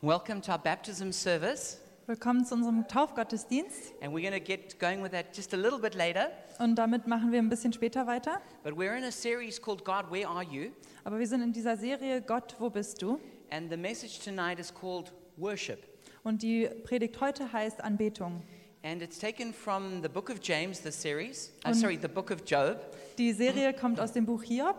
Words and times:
Welcome 0.00 0.42
to 0.42 0.52
our 0.52 0.58
baptism 0.58 1.10
service, 1.12 1.80
Willkommen 2.06 2.44
zu 2.46 2.54
unserem 2.54 2.86
Taufgottesdienst. 2.86 3.92
and 4.00 4.12
we're 4.14 4.22
going 4.22 4.32
to 4.32 4.40
get 4.40 4.78
going 4.78 5.02
with 5.02 5.10
that 5.10 5.34
just 5.36 5.52
a 5.54 5.56
little 5.56 5.78
bit 5.80 5.94
later. 5.96 6.30
Und 6.60 6.76
damit 6.76 7.06
machen 7.08 7.32
wir 7.32 7.40
ein 7.40 7.48
bisschen 7.48 7.72
später 7.72 8.06
weiter. 8.06 8.40
But 8.62 8.74
we're 8.74 8.96
in 8.96 9.02
a 9.04 9.10
series 9.10 9.60
called 9.60 9.84
God, 9.84 10.10
Where 10.10 10.28
Are 10.28 10.44
You? 10.44 10.70
Aber 11.04 11.18
wir 11.18 11.26
sind 11.26 11.42
in 11.42 11.52
dieser 11.52 11.76
Serie 11.76 12.22
Gott, 12.22 12.54
wo 12.60 12.70
bist 12.70 13.02
du? 13.02 13.18
And 13.50 13.70
the 13.70 13.76
message 13.76 14.20
tonight 14.20 14.60
is 14.60 14.72
called 14.72 15.12
Worship. 15.36 15.80
Und 16.22 16.42
die 16.42 16.68
Predigt 16.84 17.20
heute 17.20 17.52
heißt 17.52 17.82
Anbetung. 17.82 18.42
And 18.84 19.02
it's 19.02 19.18
taken 19.18 19.52
from 19.52 20.00
the 20.02 20.08
book 20.08 20.30
of 20.30 20.38
James, 20.40 20.80
the 20.80 20.92
series, 20.92 21.52
uh, 21.66 21.72
sorry, 21.74 21.98
the 22.00 22.06
book 22.06 22.30
of 22.30 22.42
Job. 22.46 22.76
Die 23.18 23.32
Serie 23.32 23.72
kommt 23.74 23.98
aus 23.98 24.12
dem 24.12 24.24
Buch 24.26 24.44
Hiob. 24.44 24.76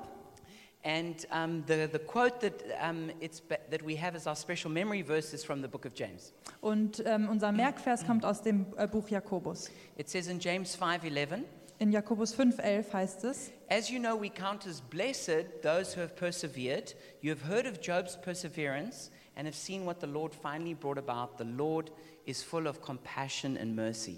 And 0.89 1.23
um, 1.29 1.63
the, 1.67 1.87
the 1.91 1.99
quote 1.99 2.41
that, 2.41 2.63
um, 2.81 3.11
it's, 3.21 3.43
that 3.69 3.83
we 3.83 3.95
have 3.97 4.15
as 4.15 4.25
our 4.25 4.35
special 4.35 4.71
memory 4.71 5.03
verse 5.03 5.35
is 5.35 5.43
from 5.43 5.61
the 5.61 5.67
book 5.67 5.85
of 5.85 5.93
James. 5.93 6.33
Und 6.61 7.03
ähm, 7.05 7.29
unser 7.29 7.51
Merkvers 7.51 8.07
kommt 8.07 8.25
aus 8.25 8.41
dem 8.41 8.65
äh, 8.75 8.87
Buch 8.87 9.07
Jakobus. 9.07 9.69
It 9.97 10.09
says 10.09 10.27
in 10.27 10.39
James 10.39 10.75
5:11, 10.75 11.43
In 11.77 11.91
Jakobus 11.91 12.33
5,11 12.33 12.91
heißt 12.91 13.23
es: 13.25 13.51
As 13.69 13.91
you 13.91 13.99
know, 13.99 14.19
we 14.19 14.31
count 14.31 14.65
as 14.65 14.81
blessed 14.81 15.61
those 15.61 15.95
who 15.95 16.01
have 16.01 16.15
persevered. 16.15 16.95
You 17.21 17.35
have 17.35 17.47
heard 17.47 17.67
of 17.67 17.79
Job's 17.81 18.17
perseverance 18.19 19.11
and 19.35 19.45
have 19.45 19.55
seen 19.55 19.85
what 19.85 19.99
the 19.99 20.07
Lord 20.07 20.33
finally 20.33 20.73
brought 20.73 20.97
about. 20.97 21.37
The 21.37 21.45
Lord 21.45 21.91
is 22.25 22.41
full 22.41 22.65
of 22.65 22.81
compassion 22.81 23.57
and 23.57 23.75
mercy. 23.75 24.17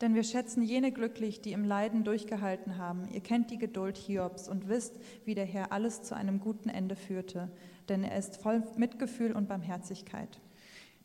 Denn 0.00 0.14
wir 0.14 0.24
schätzen 0.24 0.62
jene 0.62 0.90
glücklich, 0.90 1.40
die 1.40 1.52
im 1.52 1.64
Leiden 1.64 2.02
durchgehalten 2.02 2.78
haben. 2.78 3.08
Ihr 3.12 3.20
kennt 3.20 3.50
die 3.50 3.58
Geduld 3.58 3.96
Hiobs 3.96 4.48
und 4.48 4.68
wisst, 4.68 4.96
wie 5.24 5.34
der 5.34 5.44
Herr 5.44 5.70
alles 5.72 6.02
zu 6.02 6.16
einem 6.16 6.40
guten 6.40 6.68
Ende 6.68 6.96
führte. 6.96 7.50
Denn 7.88 8.02
er 8.02 8.18
ist 8.18 8.38
voll 8.38 8.62
Mitgefühl 8.76 9.32
und 9.32 9.48
Barmherzigkeit. 9.48 10.40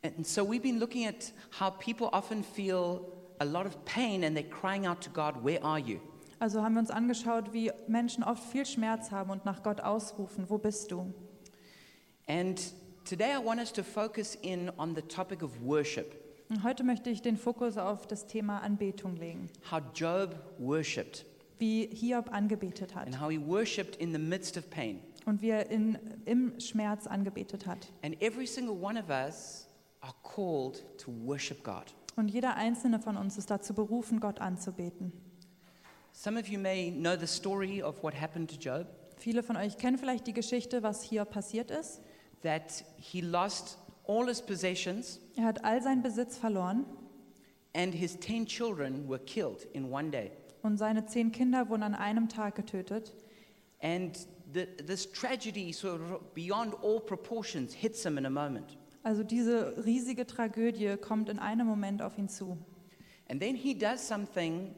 And 0.01 0.25
so 0.25 0.43
we've 0.43 0.61
been 0.61 0.79
looking 0.79 1.05
at 1.05 1.33
how 1.59 1.71
people 1.77 2.07
often 2.13 2.43
feel 2.43 3.01
a 3.39 3.45
lot 3.45 3.65
of 3.65 3.83
pain 3.85 4.23
and 4.23 4.35
they're 4.35 4.49
crying 4.49 4.87
out 4.87 5.01
to 5.01 5.09
God, 5.09 5.43
Where 5.43 5.63
are 5.63 5.79
you? 5.79 5.99
Also 6.39 6.63
haben 6.63 6.75
wir 6.75 6.79
uns 6.79 6.89
angeschaut, 6.89 7.51
wie 7.51 7.71
Menschen 7.87 8.23
oft 8.23 8.43
viel 8.43 8.65
Schmerz 8.65 9.11
haben 9.11 9.29
und 9.29 9.43
nach 9.43 9.61
Gott 9.61 9.81
ausrufen, 9.81 10.49
wo 10.49 10.57
bist 10.57 10.91
du? 10.91 11.13
And 12.27 12.61
today 13.03 13.33
I 13.33 13.45
want 13.45 13.59
us 13.59 13.73
to 13.73 13.83
focus 13.83 14.35
in 14.35 14.71
on 14.77 14.95
the 14.95 15.01
topic 15.01 15.43
of 15.43 15.51
worship, 15.61 16.18
Und 16.49 16.63
heute 16.63 16.83
möchte 16.83 17.11
ich 17.11 17.21
den 17.21 17.37
Fokus 17.37 17.77
auf 17.77 18.07
das 18.07 18.25
Thema 18.25 18.59
Anbetung 18.63 19.15
legen, 19.17 19.49
how 19.69 19.81
Job 19.93 20.35
worshipped 20.57 21.25
wie 21.59 21.87
Hiob 21.93 22.31
angebetet 22.31 22.95
hat 22.95 23.05
and 23.05 23.21
how 23.21 23.29
he 23.29 23.37
worshipped 23.39 23.97
in 23.97 24.11
the 24.13 24.17
midst 24.17 24.57
of 24.57 24.67
pain. 24.69 24.99
und 25.25 25.41
wie 25.43 25.49
er 25.49 25.69
in, 25.69 25.97
im 26.25 26.59
Schmerz 26.59 27.05
angebetet 27.05 27.67
hat. 27.67 27.91
And 28.01 28.19
every 28.21 28.47
single 28.47 28.75
one 28.81 28.99
of 28.99 29.09
us 29.09 29.67
are 30.01 30.15
called 30.23 30.83
to 30.97 31.11
worship 31.25 31.63
God. 31.63 31.93
Und 32.15 32.29
jeder 32.29 32.55
einzelne 32.55 32.99
von 32.99 33.15
uns 33.15 33.37
ist 33.37 33.51
dazu 33.51 33.73
berufen, 33.75 34.19
Gott 34.19 34.39
anzubeten. 34.41 35.11
Some 36.13 36.39
of 36.39 36.47
you 36.47 36.59
may 36.59 36.91
know 36.91 37.15
the 37.15 37.27
story 37.27 37.83
of 37.83 38.01
what 38.01 38.19
happened 38.19 38.49
to 38.49 38.55
Job, 38.57 38.87
Viele 39.17 39.43
von 39.43 39.55
euch 39.57 39.77
kennen 39.77 39.97
vielleicht 39.97 40.25
die 40.27 40.33
Geschichte, 40.33 40.81
was 40.81 41.03
hier 41.03 41.25
passiert 41.25 41.69
ist. 41.69 42.01
that 42.41 42.85
he 42.97 43.19
lost 43.21 43.77
all 44.09 44.27
his 44.27 44.41
possessions 44.41 45.19
Er 45.37 45.43
hat 45.45 45.63
all 45.63 45.81
seinen 45.81 46.01
Besitz 46.01 46.35
verloren 46.37 46.85
and 47.75 47.93
his 47.93 48.17
10 48.19 48.47
children 48.47 49.07
were 49.07 49.19
killed 49.19 49.67
in 49.73 49.91
one 49.91 50.09
day. 50.09 50.31
und 50.63 50.77
seine 50.77 51.05
zehn 51.05 51.31
Kinder 51.31 51.69
wurden 51.69 51.83
an 51.83 51.95
einem 51.95 52.27
Tag 52.27 52.55
getötet. 52.55 53.13
And 53.81 54.17
the, 54.51 54.65
this 54.85 55.09
tragedy, 55.09 55.71
sort 55.71 56.01
of 56.01 56.33
beyond 56.33 56.73
all 56.83 56.99
proportions, 56.99 57.73
hits 57.73 58.03
him 58.03 58.17
in 58.17 58.25
a 58.25 58.29
moment. 58.29 58.77
Also 59.03 59.23
diese 59.23 59.75
riesige 59.85 60.25
Tragödie 60.27 60.97
kommt 60.97 61.29
in 61.29 61.39
einem 61.39 61.65
Moment 61.67 62.01
auf 62.01 62.17
ihn 62.17 62.27
zu. 62.27 62.57
And 63.29 63.39
then 63.39 63.55
he 63.55 63.73
does 63.73 64.05
something 64.05 64.73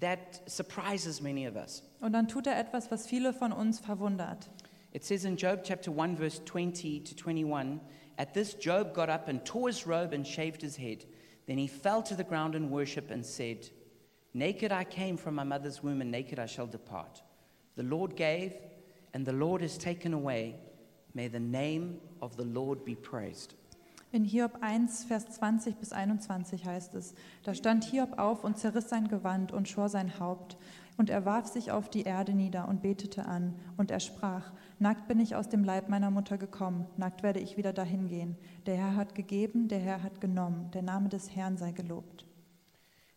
that 0.00 0.42
surprises 0.46 1.22
many 1.22 1.46
of 1.48 1.54
us. 1.54 1.82
Und 2.00 2.12
dann 2.12 2.26
tut 2.28 2.46
er 2.46 2.58
etwas, 2.58 2.90
was 2.90 3.06
viele 3.06 3.32
von 3.32 3.52
uns 3.52 3.78
verwundert. 3.80 4.50
It 4.92 5.04
says 5.04 5.24
in 5.24 5.36
Job 5.36 5.62
chapter 5.64 5.90
1, 5.96 6.18
verse 6.18 6.44
20 6.44 7.04
to 7.04 7.14
21 7.14 7.80
At 8.18 8.34
this, 8.34 8.54
Job 8.54 8.94
got 8.94 9.10
up 9.10 9.28
and 9.28 9.44
tore 9.44 9.68
his 9.68 9.86
robe 9.86 10.12
and 10.12 10.26
shaved 10.26 10.62
his 10.62 10.76
head. 10.76 11.04
Then 11.46 11.58
he 11.58 11.66
fell 11.66 12.02
to 12.04 12.14
the 12.14 12.24
ground 12.24 12.54
in 12.54 12.70
worship 12.70 13.10
and 13.10 13.24
said, 13.24 13.68
Naked 14.32 14.72
I 14.72 14.84
came 14.84 15.16
from 15.16 15.34
my 15.34 15.44
mother's 15.44 15.82
womb, 15.82 16.00
and 16.00 16.10
naked 16.10 16.38
I 16.38 16.46
shall 16.46 16.66
depart. 16.66 17.22
The 17.76 17.82
Lord 17.82 18.16
gave, 18.16 18.54
and 19.12 19.24
the 19.24 19.32
Lord 19.32 19.62
has 19.62 19.78
taken 19.78 20.12
away. 20.12 20.56
May 21.14 21.28
the 21.28 21.40
name 21.40 22.00
of 22.20 22.36
the 22.36 22.44
Lord 22.44 22.84
be 22.84 22.94
praised. 22.94 23.54
In 24.14 24.22
Hiob 24.22 24.58
1, 24.60 25.06
Vers 25.06 25.26
20 25.26 25.74
bis 25.74 25.92
21 25.92 26.64
heißt 26.64 26.94
es, 26.94 27.16
da 27.42 27.52
stand 27.52 27.82
Hiob 27.82 28.16
auf 28.16 28.44
und 28.44 28.56
zerriss 28.56 28.88
sein 28.88 29.08
Gewand 29.08 29.50
und 29.50 29.68
schor 29.68 29.88
sein 29.88 30.20
Haupt. 30.20 30.56
Und 30.96 31.10
er 31.10 31.24
warf 31.24 31.48
sich 31.48 31.72
auf 31.72 31.90
die 31.90 32.04
Erde 32.04 32.32
nieder 32.32 32.68
und 32.68 32.80
betete 32.80 33.26
an. 33.26 33.56
Und 33.76 33.90
er 33.90 33.98
sprach, 33.98 34.52
nackt 34.78 35.08
bin 35.08 35.18
ich 35.18 35.34
aus 35.34 35.48
dem 35.48 35.64
Leib 35.64 35.88
meiner 35.88 36.12
Mutter 36.12 36.38
gekommen, 36.38 36.86
nackt 36.96 37.24
werde 37.24 37.40
ich 37.40 37.56
wieder 37.56 37.72
dahin 37.72 38.06
gehen. 38.06 38.36
Der 38.66 38.76
Herr 38.76 38.94
hat 38.94 39.16
gegeben, 39.16 39.66
der 39.66 39.80
Herr 39.80 40.04
hat 40.04 40.20
genommen, 40.20 40.70
der 40.72 40.82
Name 40.82 41.08
des 41.08 41.34
Herrn 41.34 41.56
sei 41.56 41.72
gelobt. 41.72 42.24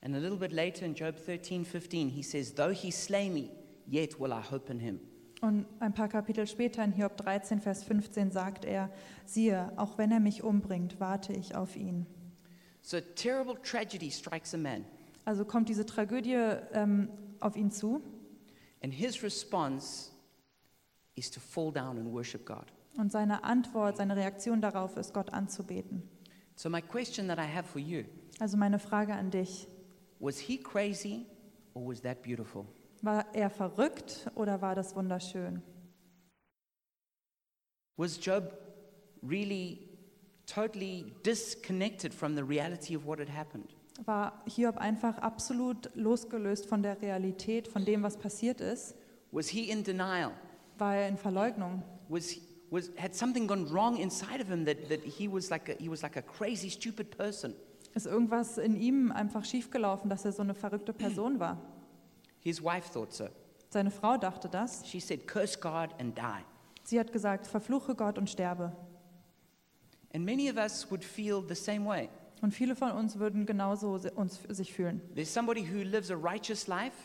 And 0.01 0.15
a 0.15 0.17
little 0.17 0.39
bit 0.39 0.51
later 0.51 0.83
in 0.83 0.95
Job 0.95 1.23
13, 1.23 1.63
15, 1.63 2.09
he 2.09 2.23
says, 2.23 2.55
Though 2.55 2.73
he 2.73 2.89
slay 2.89 3.29
me, 3.29 3.51
yet 3.85 4.19
will 4.19 4.31
I 4.31 4.41
hope 4.41 4.71
in 4.71 4.79
him. 4.79 4.99
Und 5.41 5.65
ein 5.79 5.93
paar 5.93 6.07
Kapitel 6.07 6.47
später 6.47 6.83
in 6.83 6.91
Hiob 6.93 7.15
13, 7.17 7.59
Vers 7.61 7.83
15 7.83 8.31
sagt 8.31 8.65
er, 8.65 8.89
siehe, 9.25 9.71
auch 9.77 9.97
wenn 9.99 10.11
er 10.11 10.19
mich 10.19 10.43
umbringt, 10.43 10.99
warte 10.99 11.31
ich 11.33 11.55
auf 11.55 11.75
ihn. 11.75 12.07
So 12.81 12.99
terrible 13.15 13.55
tragedy 13.61 14.09
strikes 14.09 14.53
a 14.53 14.57
man, 14.57 14.85
Also 15.25 15.45
kommt 15.45 15.69
diese 15.69 15.85
Tragödie 15.85 16.33
ähm, 16.73 17.09
auf 17.39 17.55
ihn 17.55 17.69
zu 17.69 18.01
and 18.81 18.93
his 18.93 19.21
response 19.23 20.11
is 21.15 21.29
to 21.29 21.39
fall 21.39 21.71
down 21.71 21.97
and 21.97 22.11
worship 22.13 22.45
God. 22.45 22.65
und 22.97 23.11
seine 23.11 23.43
Antwort, 23.43 23.97
seine 23.97 24.15
Reaktion 24.15 24.61
darauf 24.61 24.97
ist, 24.97 25.13
Gott 25.13 25.33
anzubeten. 25.33 26.01
So, 26.55 26.69
my 26.69 26.81
question 26.81 27.27
that 27.27 27.37
I 27.37 27.45
have 27.47 27.67
for 27.67 27.79
you 27.81 28.03
Also 28.39 28.57
meine 28.57 28.79
Frage 28.79 29.13
an 29.13 29.29
dich, 29.29 29.67
was 30.19 30.39
he 30.39 30.57
crazy 30.57 31.25
or 31.75 31.87
was 31.89 32.01
that 32.01 32.23
beautiful? 32.23 32.65
War 33.03 33.25
er 33.33 33.49
verrückt 33.49 34.29
oder 34.35 34.61
war 34.61 34.75
das 34.75 34.95
wunderschön? 34.95 35.61
Was 37.97 38.23
Job 38.23 38.51
really 39.27 39.79
totally 40.45 41.13
disconnected 41.25 42.13
from 42.13 42.35
the 42.35 42.43
reality 42.43 42.95
of 42.95 43.05
what 43.05 43.19
had 43.19 43.29
happened? 43.29 43.75
War 44.05 44.43
Hiob 44.47 44.77
einfach 44.77 45.17
absolut 45.17 45.89
losgelöst 45.95 46.67
von 46.67 46.83
der 46.83 47.01
Realität, 47.01 47.67
von 47.67 47.83
dem, 47.83 48.03
was 48.03 48.17
passiert 48.17 48.61
ist? 48.61 48.95
Was 49.31 49.47
he 49.47 49.69
in 49.71 49.83
denial? 49.83 50.31
War 50.77 50.95
er 50.95 51.07
in 51.07 51.17
Verleugnung? 51.17 51.81
Was, 52.07 52.29
he- 52.29 52.41
was, 52.69 52.91
had 52.97 53.15
something 53.15 53.47
gone 53.47 53.67
wrong 53.71 53.97
inside 53.97 54.39
of 54.41 54.47
him 54.49 54.65
that, 54.65 54.87
that 54.89 55.01
he, 55.01 55.27
was 55.27 55.49
like 55.49 55.67
a, 55.69 55.75
he 55.81 55.89
was 55.89 56.03
like 56.03 56.15
a 56.15 56.21
crazy, 56.21 56.69
stupid 56.69 57.09
person? 57.17 57.55
Ist 57.95 58.05
irgendwas 58.05 58.59
in 58.59 58.79
ihm 58.79 59.11
einfach 59.11 59.43
schiefgelaufen, 59.43 60.07
dass 60.11 60.23
er 60.23 60.31
so 60.31 60.43
eine 60.43 60.53
verrückte 60.53 60.93
Person 60.93 61.39
war? 61.39 61.57
His 62.47 62.63
wife 62.63 62.93
thought 62.93 63.11
so. 63.11 63.27
Seine 63.69 63.91
Frau 63.91 64.15
dachte 64.15 64.47
das. 64.47 64.87
She 64.87 65.01
said, 65.01 65.27
Curse 65.27 65.59
God 65.59 65.89
and 65.99 66.17
die. 66.17 66.45
Sie 66.85 66.97
hat 66.97 67.11
gesagt, 67.11 67.45
verfluche 67.45 67.93
Gott 67.93 68.17
und 68.17 68.29
sterbe. 68.29 68.71
And 70.13 70.23
many 70.23 70.49
of 70.49 70.55
us 70.55 70.89
would 70.89 71.03
feel 71.03 71.43
the 71.45 71.55
same 71.55 71.85
way. 71.85 72.07
Und 72.41 72.53
viele 72.53 72.77
von 72.77 72.91
uns 72.91 73.19
würden 73.19 73.45
genauso 73.45 73.99
uns 74.15 74.39
sich 74.47 74.71
fühlen. 74.71 75.01
There's 75.13 75.33
somebody 75.33 75.61
who 75.61 75.83
lives 75.83 76.09
a 76.09 76.15
righteous 76.15 76.67
life, 76.67 76.95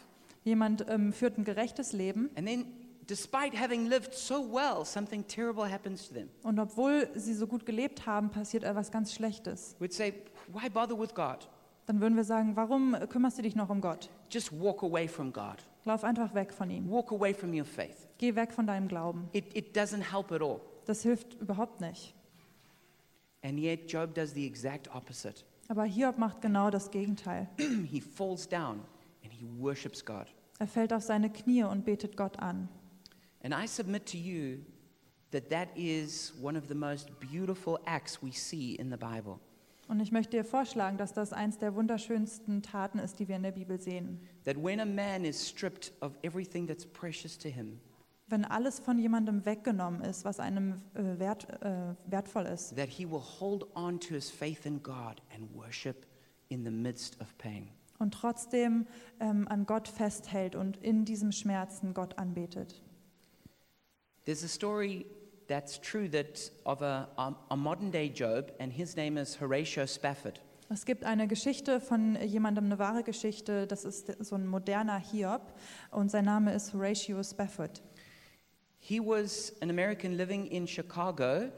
Jemand 0.45 0.87
ähm, 0.89 1.13
führt 1.13 1.39
ein 1.39 1.45
gerechtes 1.45 1.93
Leben 1.93 2.31
and 2.37 2.47
then, 2.47 2.67
despite 3.09 3.57
having 3.59 3.87
lived 3.87 4.15
so 4.15 4.45
well, 4.49 4.85
something 4.85 5.27
terrible 5.27 5.69
happens 5.69 6.07
to 6.07 6.15
them. 6.15 6.29
und 6.45 6.61
obwohl 6.61 7.09
sie 7.17 7.35
so 7.35 7.49
gut 7.49 7.67
gelebt 7.67 8.07
haben, 8.07 8.31
passiert 8.31 8.63
etwas 8.63 8.93
ganz 8.93 9.13
Schlechtes. 9.13 9.75
We'd 9.81 9.93
say, 9.93 10.15
Why 10.53 10.69
bother 10.69 10.97
with 10.97 11.15
God? 11.15 11.49
Dann 11.93 12.01
würden 12.01 12.17
wir 12.17 12.25
sagen, 12.25 12.57
warum 12.57 12.97
kümmerst 13.11 13.37
du 13.37 13.43
dich 13.43 13.55
noch 13.55 13.69
um 13.69 13.83
Gott? 13.83 14.09
Just 14.31 14.51
walk 14.51 14.83
away 14.83 15.07
from 15.07 15.31
God. 15.31 15.57
Lauf 15.85 16.05
einfach 16.05 16.35
weg 16.35 16.51
von 16.55 16.71
ihm. 16.71 16.91
Walk 16.91 17.13
away 17.13 17.35
from 17.35 17.53
your 17.53 17.67
faith. 17.67 18.09
Geh 18.17 18.35
weg 18.35 18.51
von 18.55 18.67
deinem 18.67 18.89
Glauben. 18.89 19.29
It, 19.33 19.55
it 19.55 19.77
doesn't 19.77 20.11
help 20.11 20.33
at 20.33 20.41
all. 20.41 20.63
Das 20.87 21.03
hilft 21.03 21.35
überhaupt 21.35 21.83
nicht. 21.83 22.15
And 23.43 23.59
yet, 23.59 23.93
Job 23.93 24.15
does 24.15 24.33
the 24.33 24.47
exact 24.47 24.89
opposite. 24.95 25.45
Aber 25.69 25.85
Hiob 25.85 26.17
macht 26.17 26.41
genau 26.41 26.71
das 26.71 26.91
Gegenteil. 26.91 27.47
he 27.59 28.01
falls 28.01 28.49
down 28.49 28.81
and 29.23 29.31
he 29.31 29.47
worships 29.59 30.03
God. 30.03 30.25
Er 30.61 30.69
fällt 30.69 30.95
auf 30.95 31.03
seine 31.03 31.29
Knie 31.29 31.65
und 31.65 31.85
betet 31.85 32.17
Gott 32.17 32.39
an. 32.39 32.71
And 33.43 33.53
I 33.53 33.67
submit 33.67 34.11
to 34.13 34.17
you 34.17 34.61
that 35.31 35.51
that 35.51 35.69
is 35.77 36.33
one 36.41 36.59
of 36.59 36.69
the 36.69 36.75
most 36.75 37.11
beautiful 37.21 37.79
acts 37.85 38.23
we 38.23 38.33
see 38.33 38.77
in 38.77 38.91
the 38.91 38.97
Bible. 38.97 39.41
Und 39.93 40.01
ich 40.01 40.11
möchte 40.11 40.39
dir 40.39 40.45
vorschlagen, 40.45 40.97
dass 40.97 41.13
das 41.13 41.35
eins 41.35 41.59
der 41.59 41.75
wunderschönsten 41.75 42.63
Taten 42.63 42.99
ist, 42.99 43.19
die 43.19 43.29
wir 43.29 43.37
in 43.37 43.43
der 43.43 43.53
Bibel 43.53 43.79
sehen. 43.79 44.27
That 44.47 44.57
when 44.57 44.81
a 44.81 44.87
man 44.87 45.27
is 45.27 45.47
stripped 45.47 45.93
of 46.01 46.13
everything 46.23 46.67
that's 46.67 46.87
precious 46.87 47.37
to 47.37 47.51
him, 47.51 47.79
Wenn 48.27 48.47
alles 48.47 48.81
von 48.81 48.99
jemandem 48.99 49.45
weggenommen 49.45 50.01
ist, 50.01 50.25
was 50.25 50.41
einem 50.41 50.81
äh, 50.95 51.19
wert, 51.19 51.47
äh, 51.61 51.95
wertvoll 52.07 52.47
ist, 52.47 52.75
that 52.75 52.89
he 52.89 53.05
will 53.05 53.21
hold 53.21 53.67
on 53.77 54.01
to 54.01 54.15
his 54.15 54.31
faith 54.31 54.65
in 54.65 54.83
God 54.83 55.21
and 55.37 55.55
worship 55.55 56.07
in 56.49 56.65
the 56.65 56.71
midst 56.71 57.21
of 57.21 57.37
pain. 57.37 57.69
und 57.99 58.15
trotzdem 58.15 58.87
ähm, 59.21 59.47
an 59.47 59.67
Gott 59.67 59.89
festhält 59.89 60.57
und 60.57 60.79
in 60.79 61.05
diesem 61.05 61.33
Schmerzen 61.33 61.93
Gott 61.93 62.17
anbetet. 62.17 62.83
There's 64.25 64.43
a 64.43 64.49
story 64.49 65.05
that's 65.53 65.79
true 65.79 66.09
that 66.09 66.51
of 66.65 66.81
a, 66.81 67.07
a, 67.51 67.57
modern 67.57 67.91
day 67.91 68.09
Job, 68.09 68.53
and 68.59 68.73
his 68.73 68.97
name 68.97 69.19
is 69.19 69.37
Horatio 69.37 69.85
Spafford. 69.85 70.41
Es 70.71 70.87
gibt 70.87 71.05
eine 71.05 71.29
Geschichte 71.29 71.79
von 71.81 72.17
jemandem, 72.25 72.65
eine 72.65 72.79
wahre 72.79 73.03
Geschichte, 73.03 73.67
das 73.67 73.85
ist 73.85 74.11
so 74.25 74.37
ein 74.37 74.47
moderner 74.47 74.99
Hiob 74.99 75.53
und 75.91 76.11
sein 76.11 76.25
Name 76.25 76.55
ist 76.55 76.73
Horatio 76.73 77.23
Spafford. 77.23 77.83
He 78.79 78.99
was 78.99 79.53
an 79.61 79.69
American 79.69 80.17
living 80.17 80.47
in 80.47 80.67
Chicago 80.67 81.51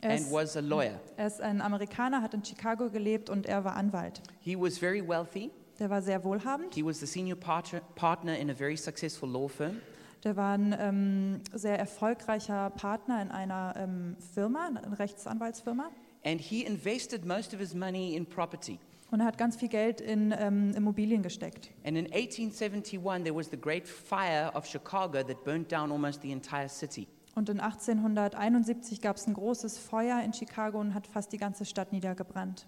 Er 0.00 0.10
and 0.10 0.20
ist, 0.20 0.32
was 0.32 0.56
a 0.56 0.60
lawyer. 0.60 1.00
er 1.16 1.26
ist 1.26 1.40
ein 1.40 1.60
Amerikaner, 1.60 2.22
hat 2.22 2.32
in 2.34 2.44
Chicago 2.44 2.88
gelebt 2.88 3.28
und 3.28 3.46
er 3.46 3.64
war 3.64 3.74
Anwalt. 3.74 4.22
He 4.40 4.54
was 4.56 4.78
very 4.78 5.02
wealthy. 5.06 5.50
Der 5.80 5.90
war 5.90 6.00
sehr 6.00 6.22
wohlhabend, 6.22 6.72
He 6.74 6.84
was 6.84 7.00
the 7.00 7.06
senior 7.06 7.36
partner, 7.36 7.80
partner 7.96 8.38
in 8.38 8.50
a 8.50 8.54
very 8.54 8.76
successful 8.76 9.28
law 9.28 9.48
firm. 9.48 9.80
Der 10.26 10.36
war 10.36 10.54
ein 10.54 10.74
ähm, 10.76 11.40
sehr 11.54 11.78
erfolgreicher 11.78 12.70
Partner 12.70 13.22
in 13.22 13.30
einer 13.30 13.74
ähm, 13.76 14.16
Firma, 14.34 14.66
einer 14.66 14.98
Rechtsanwaltsfirma. 14.98 15.88
And 16.24 16.40
he 16.40 16.64
invested 16.64 17.24
most 17.24 17.54
of 17.54 17.60
his 17.60 17.74
money 17.74 18.16
in 18.16 18.26
property. 18.26 18.80
Und 19.12 19.20
er 19.20 19.26
hat 19.26 19.38
ganz 19.38 19.54
viel 19.54 19.68
Geld 19.68 20.00
in 20.00 20.34
ähm, 20.36 20.74
Immobilien 20.74 21.22
gesteckt. 21.22 21.70
And 21.84 21.96
in 21.96 22.06
1871, 22.06 23.22
there 23.22 23.36
was 23.36 23.48
the 23.48 23.56
great 23.56 23.86
fire 23.86 24.50
of 24.54 24.66
Chicago 24.66 25.22
that 25.22 25.44
burnt 25.44 25.70
down 25.70 25.92
almost 25.92 26.22
the 26.22 26.32
entire 26.32 26.68
city. 26.68 27.06
Und 27.36 27.48
in 27.48 27.60
1871 27.60 29.00
gab 29.00 29.18
es 29.18 29.28
ein 29.28 29.34
großes 29.34 29.78
Feuer 29.78 30.20
in 30.24 30.32
Chicago 30.32 30.80
und 30.80 30.92
hat 30.92 31.06
fast 31.06 31.32
die 31.32 31.38
ganze 31.38 31.64
Stadt 31.64 31.92
niedergebrannt. 31.92 32.66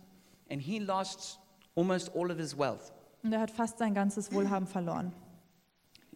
And 0.49 0.63
he 0.63 0.79
lost 0.79 1.41
almost 1.75 2.15
all 2.15 2.31
of 2.31 2.39
his 2.39 2.57
wealth. 2.57 2.93
Und 3.25 3.33
er 3.33 3.41
hat 3.41 3.51
fast 3.51 3.79
sein 3.79 3.95
ganzes 3.95 4.33
Wohlhaben 4.33 4.69
verloren. 4.69 5.13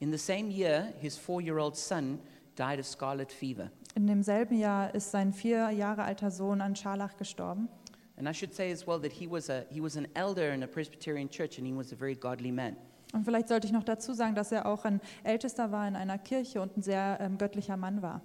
In 0.02 0.10
the 0.10 0.18
same 0.18 0.50
year, 0.50 0.92
his 1.00 1.16
four 1.16 1.40
year 1.40 1.58
old 1.58 1.76
son 1.76 2.18
died 2.56 2.80
of 2.80 2.86
scarlet 2.86 3.30
fever. 3.30 3.70
In 3.94 4.08
demselben 4.08 4.58
Jahr 4.58 4.92
ist 4.96 5.12
sein 5.12 5.32
vier 5.32 5.70
Jahre 5.70 6.02
alter 6.02 6.32
Sohn 6.32 6.60
an 6.60 6.74
Scharlach 6.74 7.16
gestorben. 7.16 7.68
And 8.16 8.28
I 8.28 8.32
should 8.34 8.52
say 8.52 8.72
as 8.72 8.84
well 8.84 9.00
that 9.00 9.12
he 9.12 9.30
was, 9.30 9.48
a, 9.48 9.64
he 9.70 9.80
was 9.80 9.96
an 9.96 10.08
elder 10.14 10.52
in 10.52 10.64
a 10.64 10.66
Presbyterian 10.66 11.30
church 11.30 11.56
and 11.58 11.68
he 11.68 11.72
was 11.72 11.92
a 11.92 11.96
very 11.96 12.16
godly 12.16 12.50
man. 12.50 12.76
Und 13.12 13.24
vielleicht 13.24 13.46
sollte 13.46 13.68
ich 13.68 13.72
noch 13.72 13.84
dazu 13.84 14.12
sagen, 14.12 14.34
dass 14.34 14.50
er 14.50 14.66
auch 14.66 14.84
ein 14.84 15.00
Ältester 15.22 15.70
war 15.70 15.86
in 15.86 15.94
einer 15.94 16.18
Kirche 16.18 16.60
und 16.60 16.76
ein 16.76 16.82
sehr 16.82 17.18
ähm, 17.20 17.38
göttlicher 17.38 17.76
Mann 17.76 18.02
war. 18.02 18.22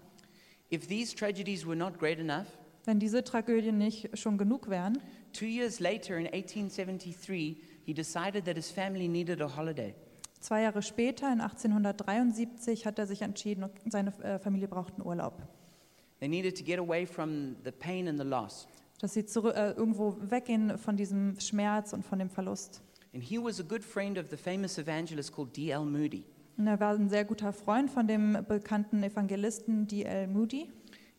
If 0.74 0.88
these 0.88 1.16
tragedies 1.16 1.64
were 1.64 1.76
not 1.76 2.00
great 2.00 2.18
enough, 2.18 2.48
Wenn 2.86 3.00
diese 3.00 3.24
Tragödien 3.24 3.78
nicht 3.78 4.18
schon 4.18 4.40
genug 4.40 4.68
wären, 4.68 4.98
two 5.32 5.46
years 5.46 5.80
later 5.80 6.18
in 6.18 6.26
1873, 6.26 7.62
he 7.86 7.94
decided 7.94 8.46
that 8.46 8.56
his 8.56 8.72
family 8.72 9.08
needed 9.08 9.42
a 9.44 9.56
holiday. 9.56 9.94
Zwei 10.40 10.62
Jahre 10.62 10.82
später, 10.82 11.32
in 11.32 11.42
1873, 11.42 12.86
hat 12.86 13.00
er 13.00 13.08
sich 13.08 13.22
entschieden, 13.22 13.70
seine 13.90 14.14
äh, 14.24 14.40
Familie 14.40 14.68
braucht 14.68 14.94
einen 14.96 15.06
Urlaub. 15.06 15.48
They 16.20 16.28
needed 16.28 16.58
to 16.58 16.64
get 16.64 16.80
away 16.80 17.06
from 17.06 17.56
the 17.64 17.72
pain 17.72 18.08
and 18.08 18.20
the 18.20 18.26
loss. 18.26 18.68
Dass 19.00 19.14
sie 19.14 19.26
zurück, 19.26 19.56
äh, 19.56 19.72
irgendwo 19.72 20.18
weggehen 20.20 20.78
von 20.78 20.98
diesem 20.98 21.40
Schmerz 21.40 21.94
und 21.94 22.04
von 22.04 22.18
dem 22.20 22.30
Verlust. 22.30 22.82
And 23.14 23.24
he 23.24 23.38
was 23.38 23.60
a 23.60 23.64
good 23.64 23.84
friend 23.84 24.18
of 24.18 24.30
the 24.30 24.38
famous 24.38 24.78
evangelist 24.78 25.32
called 25.32 25.56
D.L. 25.56 25.86
Moody. 25.86 26.26
Und 26.58 26.68
er 26.68 26.80
war 26.80 26.96
ein 26.96 27.10
sehr 27.10 27.24
guter 27.24 27.54
Freund 27.54 27.92
von 27.92 28.08
dem 28.08 28.46
bekannten 28.48 29.04
Evangelisten 29.04 29.88
D.L. 29.88 30.28
Moody. 30.28 30.72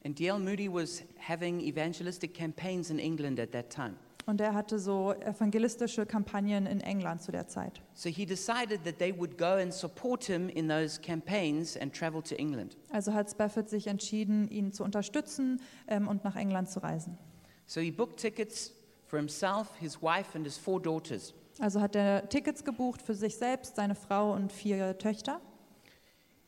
And 0.04 0.18
D.L. 0.18 0.38
Moody 0.38 0.68
was 0.72 1.02
having 1.18 1.60
evangelistic 1.60 2.34
campaigns 2.34 2.90
in 2.90 2.98
England 2.98 3.38
at 3.38 3.52
that 3.52 3.70
time. 3.70 3.94
Und 4.28 4.42
er 4.42 4.52
hatte 4.52 4.78
so 4.78 5.14
evangelistische 5.14 6.04
Kampagnen 6.04 6.66
in 6.66 6.82
England 6.82 7.22
zu 7.22 7.32
der 7.32 7.48
Zeit. 7.48 7.80
So 7.94 8.10
he 8.10 8.26
decided 8.26 8.84
that 8.84 8.98
they 8.98 9.10
would 9.10 9.38
go 9.38 9.54
and 9.54 9.72
support 9.72 10.22
him 10.22 10.50
in 10.50 10.68
those 10.68 11.00
campaigns 11.00 11.78
and 11.78 11.96
travel 11.96 12.20
to 12.20 12.34
England. 12.34 12.76
Also 12.92 13.14
hat 13.14 13.30
Spafford 13.30 13.70
sich 13.70 13.86
entschieden, 13.86 14.46
ihn 14.50 14.70
zu 14.70 14.84
unterstützen 14.84 15.62
ähm, 15.86 16.08
und 16.08 16.24
nach 16.24 16.36
England 16.36 16.68
zu 16.68 16.80
reisen. 16.80 17.16
So 17.64 17.80
he 17.80 17.90
booked 17.90 18.18
tickets 18.18 18.74
for 19.06 19.18
himself, 19.18 19.74
his 19.80 20.02
wife, 20.02 20.36
and 20.36 20.44
his 20.44 20.58
four 20.58 20.78
daughters. 20.78 21.32
Also 21.58 21.80
hat 21.80 21.96
er 21.96 22.28
Tickets 22.28 22.62
gebucht 22.62 23.00
für 23.00 23.14
sich 23.14 23.34
selbst, 23.36 23.76
seine 23.76 23.94
Frau 23.94 24.34
und 24.34 24.52
vier 24.52 24.98
Töchter. 24.98 25.40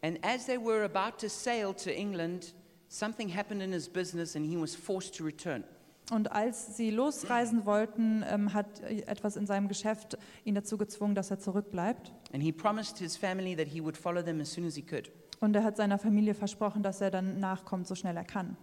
And 0.03 0.23
as 0.23 0.45
they 0.45 0.59
were 0.59 0.85
about 0.85 1.17
to 1.23 1.29
sail 1.29 1.73
to 1.73 1.89
England, 1.89 2.53
something 2.89 3.35
happened 3.35 3.63
in 3.63 3.73
his 3.73 3.89
business 3.89 4.37
and 4.37 4.45
he 4.45 4.61
was 4.61 4.75
forced 4.75 5.17
to 5.17 5.25
return. 5.25 5.65
Und 6.11 6.33
als 6.33 6.77
sie 6.77 6.91
losreisen 6.91 7.65
wollten, 7.65 8.25
ähm, 8.29 8.53
hat 8.53 8.81
etwas 8.81 9.37
in 9.37 9.47
seinem 9.47 9.69
Geschäft 9.69 10.19
ihn 10.45 10.55
dazu 10.55 10.77
gezwungen, 10.77 11.15
dass 11.15 11.31
er 11.31 11.39
zurückbleibt. 11.39 12.13
And 12.33 12.43
he 12.43 12.53
promised 12.53 12.99
his 12.99 13.17
family 13.17 13.57
that 13.57 13.69
he 13.69 13.83
would 13.83 13.97
follow 13.97 14.23
them 14.23 14.41
as 14.41 14.53
soon 14.53 14.67
as 14.67 14.75
he 14.75 14.83
could. 14.83 15.11
Und 15.41 15.55
er 15.57 15.65
hat 15.65 15.77
seiner 15.77 15.99
Familie 15.99 16.35
versprochen, 16.35 16.83
dass 16.83 17.01
er 17.01 17.11
dann 17.11 17.41
nachkommt, 17.41 17.87
so 17.87 17.95
schnell 17.95 18.17
er 18.17 18.25
kann. 18.25 18.57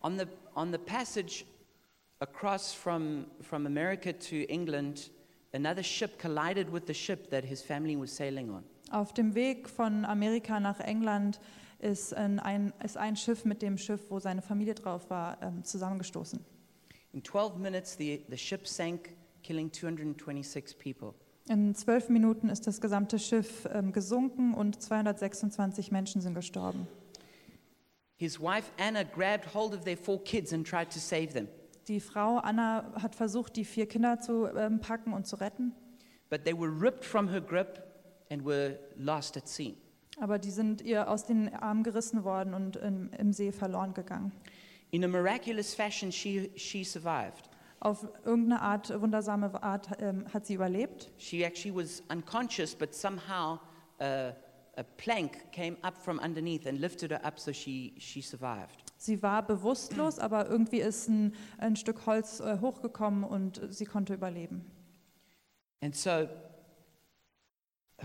On 0.00 0.18
the, 0.18 0.26
on 0.54 0.72
the 0.72 0.78
passage 0.78 1.44
across 2.20 2.72
from, 2.72 3.26
from 3.40 3.66
America 3.66 4.12
to 4.12 4.36
England, 4.48 5.10
another 5.52 5.82
ship 5.82 6.18
collided 6.18 6.72
with 6.72 6.82
the 6.86 6.94
ship 6.94 7.30
that 7.30 7.44
his 7.44 7.62
family 7.62 7.98
was 7.98 8.14
sailing 8.14 8.50
on. 8.50 8.64
Auf 8.90 9.12
dem 9.12 9.34
Weg 9.34 9.68
von 9.68 10.04
Amerika 10.04 10.60
nach 10.60 10.80
England 10.80 11.40
ist 11.78 12.14
ein, 12.14 12.38
ein, 12.38 12.72
ist 12.84 12.96
ein 12.96 13.16
Schiff 13.16 13.44
mit 13.44 13.60
dem 13.60 13.76
Schiff, 13.76 14.10
wo 14.10 14.18
seine 14.20 14.42
Familie 14.42 14.74
drauf 14.74 15.10
war, 15.10 15.38
ähm, 15.42 15.64
zusammengestoßen. 15.64 16.44
In 17.12 17.22
12 17.22 17.58
minutes, 17.58 17.96
the, 17.96 18.22
the 18.28 18.36
ship 18.38 18.66
sank, 18.66 19.14
killing 19.42 19.70
226 19.70 20.74
people. 20.78 21.14
In 21.48 21.74
zwölf 21.74 22.08
Minuten 22.08 22.48
ist 22.48 22.66
das 22.66 22.80
gesamte 22.80 23.18
Schiff 23.18 23.68
ähm, 23.72 23.92
gesunken 23.92 24.54
und 24.54 24.80
226 24.80 25.90
Menschen 25.90 26.20
sind 26.22 26.34
gestorben. 26.34 26.86
His 28.16 28.38
wife 28.40 28.70
Anna 28.78 29.02
grabbed 29.02 29.52
hold 29.52 29.74
of 29.74 29.84
their 29.84 29.96
four 29.96 30.22
kids 30.22 30.52
and 30.52 30.66
tried 30.66 30.90
to 30.90 31.00
save 31.00 31.28
them, 31.28 31.48
Die 31.88 31.98
Frau 31.98 32.36
Anna 32.38 32.92
hat 32.94 33.16
versucht, 33.16 33.56
die 33.56 33.64
vier 33.64 33.86
Kinder 33.88 34.20
zu 34.20 34.46
ähm, 34.46 34.78
packen 34.78 35.12
und 35.12 35.26
zu 35.26 35.34
retten, 35.36 35.74
but 36.30 36.44
they 36.44 36.54
were 36.56 36.70
ripped 36.70 37.04
from 37.04 37.28
her 37.28 37.40
grip 37.40 37.82
and 38.30 38.44
were 38.46 38.78
lost 38.96 39.36
at 39.36 39.48
sea. 39.48 39.74
aber 40.20 40.38
die 40.38 40.52
sind 40.52 40.80
ihr 40.82 41.10
aus 41.10 41.26
den 41.26 41.52
Armen 41.52 41.82
gerissen 41.82 42.22
worden 42.22 42.54
und 42.54 42.76
im, 42.76 43.10
im 43.18 43.32
See 43.32 43.50
verloren 43.50 43.92
gegangen. 43.94 44.30
In 44.92 45.04
a 45.04 45.08
miraculous 45.08 45.74
fashion, 45.74 46.10
she, 46.10 46.50
she 46.56 46.84
survived. 46.84 47.48
Auf 47.80 48.06
irgendeine 48.24 48.60
Art, 48.60 48.90
wundersame 49.00 49.50
Art 49.62 49.88
ähm, 49.98 50.26
hat 50.32 50.46
sie 50.46 50.54
überlebt. 50.54 51.10
She 51.16 51.44
actually 51.44 51.74
was 51.74 52.02
unconscious, 52.10 52.74
but 52.74 52.94
somehow 52.94 53.58
uh, 54.00 54.32
a 54.76 54.84
plank 54.98 55.50
came 55.50 55.78
up 55.82 55.96
from 55.96 56.18
underneath 56.20 56.66
and 56.66 56.78
lifted 56.78 57.10
her 57.10 57.24
up 57.24 57.40
so 57.40 57.52
she, 57.52 57.94
she 57.98 58.20
survived. 58.20 58.84
Sie 58.98 59.20
war 59.22 59.42
bewusstlos, 59.42 60.18
aber 60.18 60.48
irgendwie 60.48 60.80
ist 60.80 61.08
ein, 61.08 61.34
ein 61.58 61.74
Stück 61.74 62.06
Holz 62.06 62.40
äh, 62.40 62.58
hochgekommen 62.60 63.24
und 63.24 63.60
sie 63.70 63.86
konnte 63.86 64.12
überleben. 64.14 64.70
And 65.80 65.96
so 65.96 66.28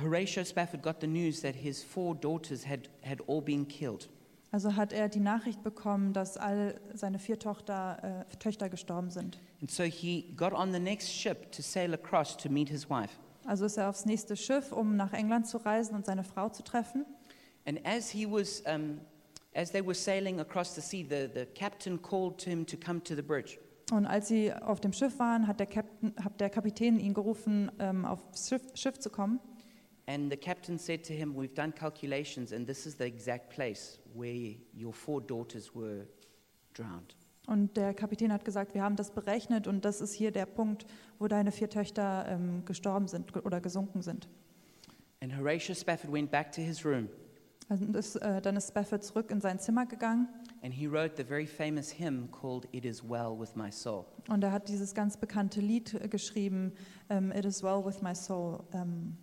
Horatio 0.02 0.44
Spafford 0.44 0.82
got 0.82 1.02
the 1.02 1.08
news 1.08 1.42
that 1.42 1.54
his 1.54 1.84
four 1.84 2.16
daughters 2.16 2.66
had, 2.66 2.88
had 3.04 3.22
all 3.28 3.42
been 3.42 3.68
killed. 3.68 4.08
Also 4.58 4.76
hat 4.76 4.92
er 4.92 5.08
die 5.08 5.20
Nachricht 5.20 5.62
bekommen, 5.62 6.14
dass 6.14 6.36
all 6.36 6.82
seine 6.96 7.20
vier 7.20 7.38
Tochter, 7.38 8.26
äh, 8.28 8.38
Töchter 8.38 8.70
gestorben 8.70 9.12
sind. 9.12 9.40
And 9.62 9.70
so 9.70 9.84
he 9.84 10.34
got 10.36 10.52
on 10.52 10.74
the 10.74 10.80
next 10.80 11.14
ship 11.14 11.52
to 11.52 11.62
sail 11.62 11.94
across 11.94 12.36
to 12.38 12.50
meet 12.50 12.68
his 12.68 12.90
wife. 12.90 13.12
Also 13.46 13.66
ist 13.66 13.78
er 13.78 13.88
aufs 13.88 14.08
nächste 14.08 14.36
Schiff, 14.36 14.72
um 14.72 14.96
nach 14.96 15.14
England 15.14 15.46
zu 15.46 15.58
reisen 15.58 15.94
und 15.94 16.08
seine 16.08 16.24
Frau 16.24 16.50
zu 16.50 16.64
treffen. 16.64 17.06
And 17.68 17.86
as 17.86 18.10
he 18.10 18.26
was, 18.26 18.62
um, 18.62 19.00
as 19.54 19.72
they 19.72 19.86
were 19.86 19.94
sailing 19.94 20.40
across 20.40 20.74
the 20.74 20.82
sea, 20.82 21.06
the, 21.08 21.30
the 21.32 21.46
captain 21.46 22.02
called 22.02 22.40
to 22.40 22.50
him 22.50 22.66
to 22.66 22.78
come 22.78 23.00
to 23.04 23.14
the 23.14 23.22
bridge. 23.22 23.60
Und 23.92 24.08
als 24.08 24.28
sie 24.28 24.52
auf 24.52 24.80
dem 24.80 24.92
Schiff 24.92 25.20
waren, 25.20 25.46
hat 25.46 25.60
der, 25.60 25.68
Captain, 25.68 26.16
hat 26.20 26.42
der 26.42 26.50
Kapitän 26.50 27.00
ihn 27.00 27.14
gerufen, 27.14 27.72
ähm, 27.78 28.06
aufs 28.06 28.50
Schiff, 28.50 28.64
Schiff 28.74 28.98
zu 28.98 29.12
kommen. 29.12 29.40
And 30.08 30.32
the 30.32 30.38
captain 30.38 30.80
said 30.80 31.04
to 31.06 31.14
him, 31.14 31.36
We've 31.36 31.54
done 31.54 31.74
calculations, 31.74 32.54
and 32.54 32.66
this 32.66 32.86
is 32.86 32.96
the 32.96 33.06
exact 33.06 33.50
place 33.50 34.00
where 34.14 34.56
your 34.74 34.94
four 34.94 35.22
daughters 35.22 35.76
were 35.76 36.08
drowned. 36.74 37.16
Und 37.46 37.78
der 37.78 37.94
Kapitän 37.94 38.32
hat 38.32 38.44
gesagt, 38.44 38.74
wir 38.74 38.84
haben 38.84 38.98
das 38.98 39.12
berechnet 39.12 39.68
und 39.68 39.86
das 39.86 40.02
ist 40.02 40.14
hier 40.14 40.32
der 40.32 40.46
Punkt, 40.46 40.86
wo 41.18 41.28
deine 41.28 41.52
vier 41.54 41.70
Töchter 41.70 42.26
ähm, 42.28 42.66
gestorben 42.66 43.08
sind 43.08 43.36
oder 43.46 43.62
gesunken 43.62 44.02
sind. 44.02 44.28
And 45.22 45.36
Horatio 45.38 45.74
Spafford 45.74 46.12
went 46.12 46.30
back 46.30 46.52
to 46.52 46.62
his 46.62 46.86
room 46.86 47.10
Also 47.70 47.86
das, 47.86 48.16
äh, 48.18 48.42
dann 48.42 48.56
ist 48.58 48.70
Spafford 48.70 49.04
zurück 49.04 49.32
in 49.32 49.42
sein 49.42 49.60
Zimmer 49.60 49.86
gegangen 49.86 50.28
and 50.62 50.74
he 50.74 50.88
wrote 50.88 51.16
the 51.18 51.24
very 51.24 51.48
famous 51.48 51.90
hymn 51.92 52.30
called 52.32 52.68
It 52.74 52.86
Is 52.86 53.02
Well 53.02 53.38
With 53.38 53.56
My 53.56 53.72
Soul. 53.72 54.06
und 54.30 54.44
er 54.44 54.52
hat 54.52 54.68
dieses 54.70 54.94
ganz 54.94 55.18
bekannte 55.18 55.60
Lied 55.62 55.94
äh, 55.96 56.08
geschrieben, 56.08 56.74
ähm, 57.10 57.32
It 57.32 57.46
is 57.46 57.64
well 57.64 57.84
with 57.84 58.02
my 58.02 58.14
soul, 58.14 58.64
ähm, 58.74 59.18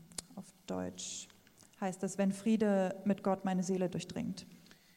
Deutsch 0.66 1.28
heißt 1.80 2.02
das, 2.02 2.18
wenn 2.18 2.32
Friede 2.32 3.00
mit 3.04 3.22
Gott 3.22 3.44
meine 3.44 3.62
Seele 3.62 3.88
durchdringt. 3.88 4.46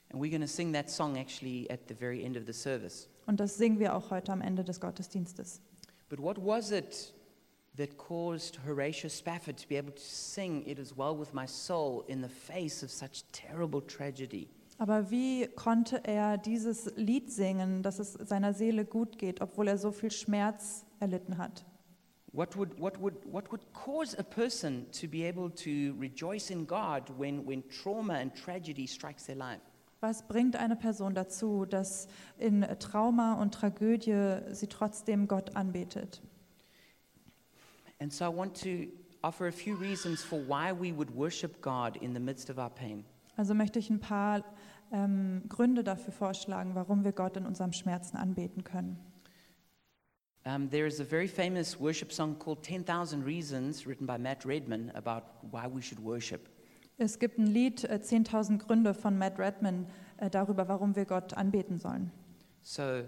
And 0.10 0.22
we're 0.22 0.30
going 0.30 0.42
to 0.42 0.48
sing 0.48 0.72
that 0.74 0.90
song 0.90 1.18
actually 1.18 1.70
at 1.70 1.82
the 1.90 1.94
very 1.94 2.24
end 2.24 2.38
of 2.38 2.44
the 2.46 2.54
service. 2.54 3.10
Und 3.26 3.40
das 3.40 3.58
singen 3.58 3.80
wir 3.80 3.94
auch 3.96 4.10
heute 4.10 4.32
am 4.32 4.42
Ende 4.42 4.64
des 4.64 4.80
Gottesdienstes. 4.80 5.62
But 6.10 6.20
what 6.20 6.38
was 6.38 6.72
it 6.72 7.14
that 7.76 7.98
caused 7.98 8.60
Horatio 8.66 9.10
Spafford 9.10 9.58
to 9.58 9.68
be 9.68 9.78
able 9.78 9.92
to 9.92 10.02
sing 10.02 10.66
It 10.66 10.80
Is 10.80 10.98
Well 10.98 11.18
With 11.20 11.34
My 11.34 11.46
Soul 11.46 12.06
in 12.08 12.24
the 12.24 12.30
face 12.30 12.84
of 12.84 12.90
such 12.90 13.26
terrible 13.34 13.82
tragedy? 13.86 14.48
Aber 14.80 15.10
wie 15.10 15.48
konnte 15.48 16.04
er 16.06 16.38
dieses 16.38 16.96
Lied 16.96 17.32
singen, 17.32 17.82
dass 17.82 18.00
es 18.00 18.14
seiner 18.14 18.54
Seele 18.54 18.86
gut 18.86 19.18
geht, 19.18 19.42
obwohl 19.42 19.68
er 19.68 19.78
so 19.78 19.92
viel 19.92 20.12
Schmerz 20.12 20.86
erlitten 21.00 21.38
hat? 21.38 21.66
What 22.34 22.56
would, 22.56 22.78
what, 22.78 23.00
would, 23.00 23.16
what 23.26 23.52
would 23.52 23.62
cause 23.74 24.16
a 24.18 24.24
person 24.24 24.86
to 24.92 25.08
be 25.08 25.24
able 25.24 25.50
to 25.50 25.96
rejoice 25.98 26.52
in 26.52 26.66
God 26.66 27.10
when, 27.18 27.46
when 27.46 27.64
trauma 27.70 28.16
and 28.16 28.36
tragedy 28.36 28.86
strikes 28.86 29.26
their 29.26 29.38
life? 29.38 29.62
Was 30.02 30.22
bringt 30.28 30.56
eine 30.56 30.76
Person 30.76 31.16
dazu, 31.16 31.66
dass 31.66 32.08
in 32.38 32.62
Trauma 32.80 33.34
und 33.42 33.56
Tragödie 33.56 34.54
sie 34.54 34.68
trotzdem 34.68 35.28
Gott 35.28 35.56
anbetet? 35.56 36.22
And 38.00 38.14
so 38.14 38.26
I 38.26 38.30
want 38.30 38.56
to 38.62 38.92
offer 39.24 39.48
a 39.48 39.52
few 39.52 39.76
reasons 39.76 40.24
for 40.24 40.40
why 40.40 40.72
we 40.72 40.92
would 40.96 41.10
worship 41.16 41.62
God 41.62 41.98
in 41.98 42.14
the 42.14 42.20
midst 42.20 42.52
of 42.52 42.60
our 42.60 42.70
pain. 42.70 43.06
Also 43.38 43.56
möchte 43.56 43.80
ich 43.80 43.90
ein 43.90 44.00
paar 44.00 44.44
ähm, 44.92 45.44
Gründe 45.50 45.84
dafür 45.84 46.14
vorschlagen, 46.14 46.76
warum 46.76 47.04
wir 47.04 47.12
Gott 47.12 47.36
in 47.38 47.46
unserem 47.46 47.74
Schmerzen 47.74 48.18
anbeten 48.18 48.64
können. 48.64 49.00
Um, 50.48 50.70
there 50.70 50.86
is 50.86 51.02
a 51.02 51.04
very 51.04 51.28
famous 51.28 51.78
worship 51.78 52.14
song 52.14 52.36
called 52.36 52.64
10,000 52.64 53.26
Reasons, 53.26 53.86
written 53.86 54.06
by 54.06 54.18
Matt 54.18 54.46
Redman, 54.46 54.94
about 54.96 55.24
why 55.52 55.68
we 55.68 55.82
should 55.82 56.00
worship. 56.02 56.48
Es 56.98 57.20
gibt 57.20 57.38
ein 57.38 57.48
Lied, 57.48 57.84
äh, 57.84 58.00
10.000 58.02 58.58
Gründe 58.58 58.94
von 58.94 59.18
Matt 59.18 59.38
Redman, 59.38 59.88
äh, 60.18 60.30
darüber, 60.30 60.70
warum 60.70 60.96
wir 60.96 61.04
Gott 61.04 61.34
anbeten 61.34 61.78
sollen. 61.80 62.12
So 62.62 63.04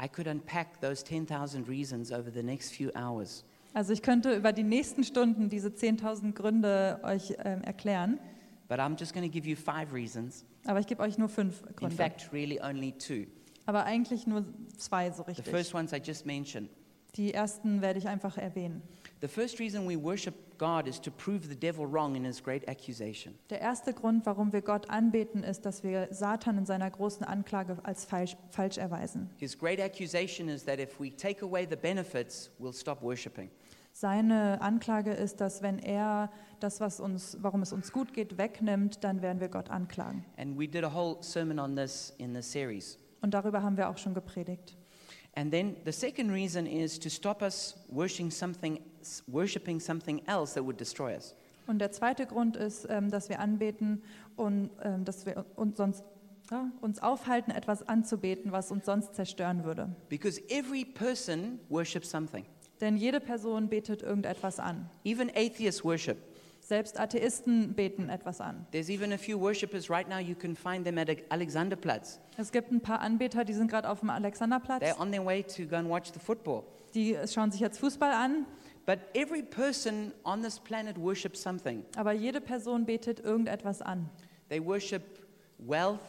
I 0.00 0.06
could 0.08 0.28
unpack 0.28 0.80
those 0.80 1.02
10,000 1.04 1.68
reasons 1.68 2.12
over 2.12 2.30
the 2.32 2.42
next 2.42 2.72
few 2.72 2.90
hours. 2.94 3.44
Also 3.74 3.92
ich 3.92 4.02
könnte 4.02 4.32
über 4.34 4.52
die 4.52 4.62
nächsten 4.62 5.02
Stunden 5.02 5.48
diese 5.48 5.70
10.000 5.70 6.34
Gründe 6.34 7.00
euch 7.02 7.34
ähm, 7.44 7.62
erklären, 7.62 8.20
But 8.68 8.78
I'm 8.78 8.96
just 8.96 9.12
going 9.12 9.28
to 9.28 9.32
give 9.32 9.48
you 9.48 9.56
five 9.56 9.92
reasons. 9.92 10.44
aber 10.66 10.78
ich 10.78 10.86
gebe 10.86 11.02
euch 11.02 11.18
nur 11.18 11.28
fünf 11.28 11.62
In 11.62 11.74
Gründe. 11.74 11.96
fact, 11.96 12.32
really 12.32 12.60
only 12.60 12.92
two. 12.92 13.26
Aber 13.68 13.84
eigentlich 13.84 14.26
nur 14.26 14.46
zwei 14.78 15.10
so 15.10 15.24
The 15.24 15.28
richtig. 15.28 15.48
first 15.50 15.74
ones 15.74 15.92
I 15.92 16.00
just 16.02 16.24
mentioned. 16.24 16.70
Die 17.16 17.34
ersten 17.34 17.82
werde 17.82 17.98
ich 17.98 18.08
einfach 18.08 18.38
erwähnen. 18.38 18.80
The 19.20 19.28
first 19.28 19.60
reason 19.60 19.86
we 19.86 20.02
worship 20.02 20.56
God 20.56 20.86
is 20.86 20.98
to 21.02 21.10
prove 21.10 21.46
the 21.46 21.54
devil 21.54 21.84
wrong 21.84 22.14
in 22.14 22.24
his 22.24 22.42
great 22.42 22.66
accusation. 22.66 23.34
Der 23.50 23.60
erste 23.60 23.92
Grund, 23.92 24.24
warum 24.24 24.54
wir 24.54 24.62
Gott 24.62 24.88
anbeten, 24.88 25.42
ist, 25.42 25.66
dass 25.66 25.82
wir 25.82 26.08
Satan 26.10 26.56
in 26.56 26.64
seiner 26.64 26.90
großen 26.90 27.26
Anklage 27.26 27.76
als 27.82 28.06
falsch, 28.06 28.38
falsch 28.48 28.78
erweisen. 28.78 29.28
His 29.36 29.58
great 29.58 29.80
accusation 29.80 30.48
is 30.48 30.64
that 30.64 30.80
if 30.80 30.98
we 30.98 31.14
take 31.14 31.44
away 31.44 31.66
the 31.68 31.76
benefits, 31.76 32.50
we'll 32.58 32.72
stop 32.72 33.02
worshiping. 33.02 33.50
Seine 33.92 34.62
Anklage 34.62 35.12
ist, 35.12 35.42
dass 35.42 35.60
wenn 35.60 35.78
er 35.78 36.30
das, 36.60 36.80
was 36.80 37.00
uns, 37.00 37.36
warum 37.42 37.60
es 37.60 37.74
uns 37.74 37.92
gut 37.92 38.14
geht, 38.14 38.38
wegnimmt, 38.38 39.04
dann 39.04 39.20
werden 39.20 39.40
wir 39.40 39.48
Gott 39.48 39.68
anklagen. 39.68 40.24
And 40.38 40.58
we 40.58 40.66
did 40.66 40.84
a 40.84 40.94
whole 40.94 41.18
sermon 41.20 41.58
on 41.58 41.76
this 41.76 42.14
in 42.16 42.34
the 42.34 42.40
series. 42.40 42.98
Und 43.20 43.34
darüber 43.34 43.62
haben 43.62 43.76
wir 43.76 43.88
auch 43.88 43.98
schon 43.98 44.14
gepredigt. 44.14 44.76
And 45.34 45.52
then 45.52 45.76
the 45.84 45.92
second 45.92 46.30
reason 46.30 46.66
is 46.66 46.98
to 46.98 47.08
stop 47.08 47.42
us 47.42 47.76
worshiping 47.88 48.30
something, 48.30 48.80
worshiping 49.26 49.78
something 49.78 50.22
else 50.26 50.54
that 50.54 50.64
would 50.64 50.80
destroy 50.80 51.14
us. 51.14 51.34
Und 51.66 51.80
der 51.80 51.92
zweite 51.92 52.26
Grund 52.26 52.56
ist, 52.56 52.86
ähm, 52.88 53.10
dass 53.10 53.28
wir 53.28 53.40
anbeten 53.40 54.02
und 54.36 54.70
ähm, 54.82 55.04
dass 55.04 55.26
wir 55.26 55.44
uns 55.54 55.76
sonst 55.76 56.02
ja, 56.50 56.70
uns 56.80 56.98
aufhalten, 57.02 57.50
etwas 57.50 57.86
anzubeten, 57.86 58.52
was 58.52 58.70
uns 58.70 58.86
sonst 58.86 59.14
zerstören 59.14 59.64
würde. 59.64 59.94
Because 60.08 60.40
every 60.48 60.84
person 60.84 61.60
worships 61.68 62.10
something. 62.10 62.46
Denn 62.80 62.96
jede 62.96 63.20
Person 63.20 63.68
betet 63.68 64.02
irgendetwas 64.02 64.58
an. 64.58 64.88
Even 65.04 65.30
atheists 65.30 65.84
worship. 65.84 66.16
Selbst 66.68 67.00
Atheisten 67.00 67.72
beten 67.72 68.10
etwas 68.10 68.42
an. 68.42 68.66
There's 68.72 68.90
even 68.90 69.10
a 69.14 69.16
few 69.16 69.40
worshippers 69.40 69.88
right 69.88 70.06
now, 70.06 70.18
you 70.18 70.34
can 70.34 70.54
find 70.54 70.84
them 70.84 70.98
at 70.98 71.08
Alexanderplatz. 71.30 72.20
Es 72.36 72.52
gibt 72.52 72.70
ein 72.70 72.82
paar 72.82 73.00
Anbeter, 73.00 73.46
die 73.46 73.54
sind 73.54 73.70
gerade 73.70 73.88
auf 73.88 74.00
dem 74.00 74.10
Alexanderplatz. 74.10 74.82
They're 74.82 75.00
on 75.00 75.10
their 75.10 75.24
way 75.24 75.42
to 75.42 75.64
go 75.64 75.76
and 75.76 75.88
watch 75.88 76.12
the 76.12 76.20
football. 76.20 76.64
Die 76.92 77.16
schauen 77.26 77.50
sich 77.50 77.62
jetzt 77.62 77.78
Fußball 77.80 78.12
an, 78.12 78.44
But 78.84 78.98
every 79.14 79.42
person 79.42 80.12
on 80.24 80.42
this 80.42 80.60
planet 80.60 80.98
worships 81.00 81.42
something. 81.42 81.86
aber 81.96 82.12
jede 82.12 82.42
Person 82.42 82.84
betet 82.84 83.20
irgendetwas 83.20 83.80
an. 83.80 84.10
They 84.50 84.62
worship 84.62 85.02
wealth, 85.56 86.00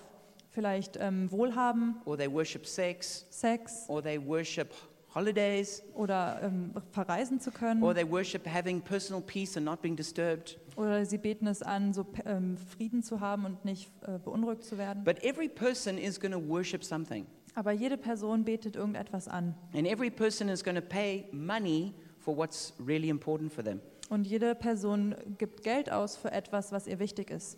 Vielleicht 0.50 0.98
ähm, 1.00 1.32
Wohlhaben, 1.32 2.02
or 2.04 2.18
they 2.18 2.30
worship 2.30 2.66
sex, 2.66 3.26
Sex 3.30 3.86
or 3.88 4.04
they 4.04 4.20
worship 4.20 4.74
holidays, 5.14 5.84
oder 5.96 6.40
ähm, 6.44 6.74
verreisen 6.92 7.40
zu 7.40 7.52
können. 7.52 7.84
or 7.84 7.94
they 7.94 8.10
worship 8.10 8.46
having 8.48 8.82
personal 8.82 9.22
peace 9.22 9.58
and 9.58 9.66
not 9.66 9.82
being 9.82 9.96
disturbed. 9.96 10.60
Oder 10.76 11.06
sie 11.06 11.18
beten 11.18 11.48
es 11.48 11.62
an, 11.62 11.94
so 11.94 12.06
ähm, 12.26 12.58
Frieden 12.58 13.04
zu 13.04 13.20
haben 13.20 13.46
und 13.46 13.66
nicht 13.66 13.92
äh, 14.08 14.18
beunruhigt 14.20 14.64
zu 14.64 14.78
werden. 14.78 15.04
But 15.04 15.24
every 15.24 15.50
person 15.50 15.98
is 15.98 16.20
going 16.20 16.32
to 16.32 16.40
worship 16.40 16.84
something. 16.84 17.26
Aber 17.56 17.72
jede 17.72 17.98
Person 17.98 18.46
betet 18.46 18.76
irgendetwas 18.76 19.28
an. 19.28 19.56
And 19.74 19.88
every 19.88 20.10
person 20.10 20.48
is 20.50 20.64
going 20.64 20.76
to 20.76 20.82
pay 20.82 21.26
money 21.32 21.94
for 22.20 22.38
what's 22.38 22.74
really 22.80 23.10
important 23.10 23.52
for 23.52 23.64
them. 23.64 23.82
Und 24.10 24.26
jede 24.26 24.56
Person 24.56 25.16
gibt 25.38 25.64
Geld 25.64 25.92
aus 25.92 26.16
für 26.16 26.32
etwas, 26.32 26.72
was 26.72 26.88
ihr 26.88 27.00
wichtig 27.00 27.30
ist. 27.30 27.58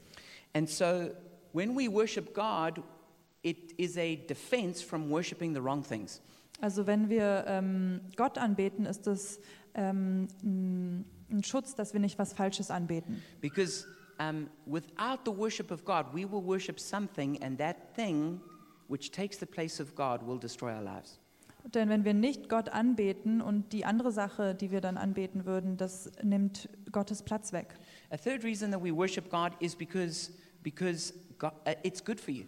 And 0.53 0.69
so 0.69 1.11
when 1.53 1.77
we 1.77 1.87
worship 1.91 2.33
God, 2.33 2.81
it 3.43 3.73
is 3.77 3.97
a 3.97 4.15
defense 4.15 4.83
from 4.83 5.09
worshiping 5.09 5.53
the 5.53 5.61
wrong 5.61 5.83
things. 5.83 6.21
Also 6.61 6.87
wenn 6.87 7.09
wir 7.09 7.45
ähm, 7.47 8.01
Gott 8.15 8.37
anbeten, 8.37 8.85
ist 8.85 9.07
es 9.07 9.41
ähm, 9.73 10.27
ein 10.43 11.43
Schutz, 11.43 11.75
dass 11.75 11.93
wir 11.93 11.99
nicht 11.99 12.19
was 12.19 12.33
Falsches 12.33 12.69
anbeten. 12.69 13.21
Because 13.41 13.87
um, 14.19 14.47
without 14.65 15.19
the 15.25 15.35
worship 15.35 15.71
of 15.71 15.83
God, 15.83 16.05
we 16.13 16.29
will 16.31 16.43
worship 16.43 16.79
something, 16.79 17.41
and 17.41 17.57
that 17.57 17.95
thing 17.95 18.39
which 18.87 19.11
takes 19.11 19.39
the 19.39 19.45
place 19.45 19.81
of 19.81 19.95
God 19.95 20.25
will 20.25 20.39
destroy 20.39 20.71
our 20.73 20.83
lives. 20.83 21.19
Denn 21.73 21.89
wenn 21.89 22.05
wir 22.05 22.13
nicht 22.13 22.49
Gott 22.49 22.69
anbeten 22.69 23.41
und 23.41 23.71
die 23.71 23.85
andere 23.85 24.11
Sache, 24.11 24.55
die 24.55 24.71
wir 24.71 24.81
dann 24.81 24.97
anbeten 24.97 25.45
würden, 25.45 25.77
das 25.77 26.11
nimmt 26.23 26.69
Gottes 26.91 27.21
Platz 27.21 27.53
weg. 27.53 27.75
A 28.09 28.17
third 28.17 28.43
reason 28.43 28.71
that 28.71 28.83
we 28.83 28.95
worship 28.95 29.29
God 29.29 29.51
is 29.59 29.75
because, 29.75 30.31
because 30.63 31.13
God, 31.37 31.53
uh, 31.67 31.73
it's 31.83 32.03
good 32.03 32.19
for 32.19 32.31
you. 32.31 32.45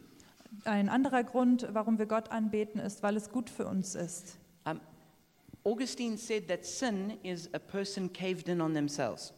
Ein 0.65 0.89
anderer 0.89 1.23
Grund, 1.23 1.67
warum 1.71 1.97
wir 1.99 2.05
Gott 2.05 2.31
anbeten, 2.31 2.79
ist, 2.79 3.03
weil 3.03 3.15
es 3.17 3.29
gut 3.29 3.49
für 3.49 3.65
uns 3.67 3.95
ist. 3.95 4.37
Um, 4.65 4.79
Augustine 5.63 6.17
said 6.17 6.47
that 6.47 6.65
sin 6.65 7.13
is 7.23 7.49
a 7.53 7.59
person 7.59 8.11
caved 8.11 8.47
in 8.49 8.61
on 8.61 8.73
themselves. 8.73 9.33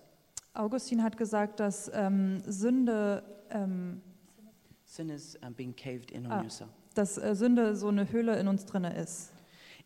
Augustin 0.54 1.04
hat 1.04 1.18
gesagt, 1.18 1.60
dass 1.60 1.92
ähm, 1.94 2.42
Sünde, 2.46 3.24
ähm, 3.50 4.02
Sin 4.86 5.10
is 5.10 5.36
um, 5.46 5.54
being 5.54 5.76
caved 5.76 6.12
in 6.12 6.26
on 6.26 6.32
Ah. 6.32 6.42
yourself. 6.44 6.70
dass 6.94 7.18
äh, 7.18 7.36
Sünde 7.36 7.76
so 7.76 7.90
eine 7.90 8.10
Höhle 8.12 8.38
in 8.40 8.48
uns 8.48 8.66
drinne 8.66 8.96
ist. 8.96 9.32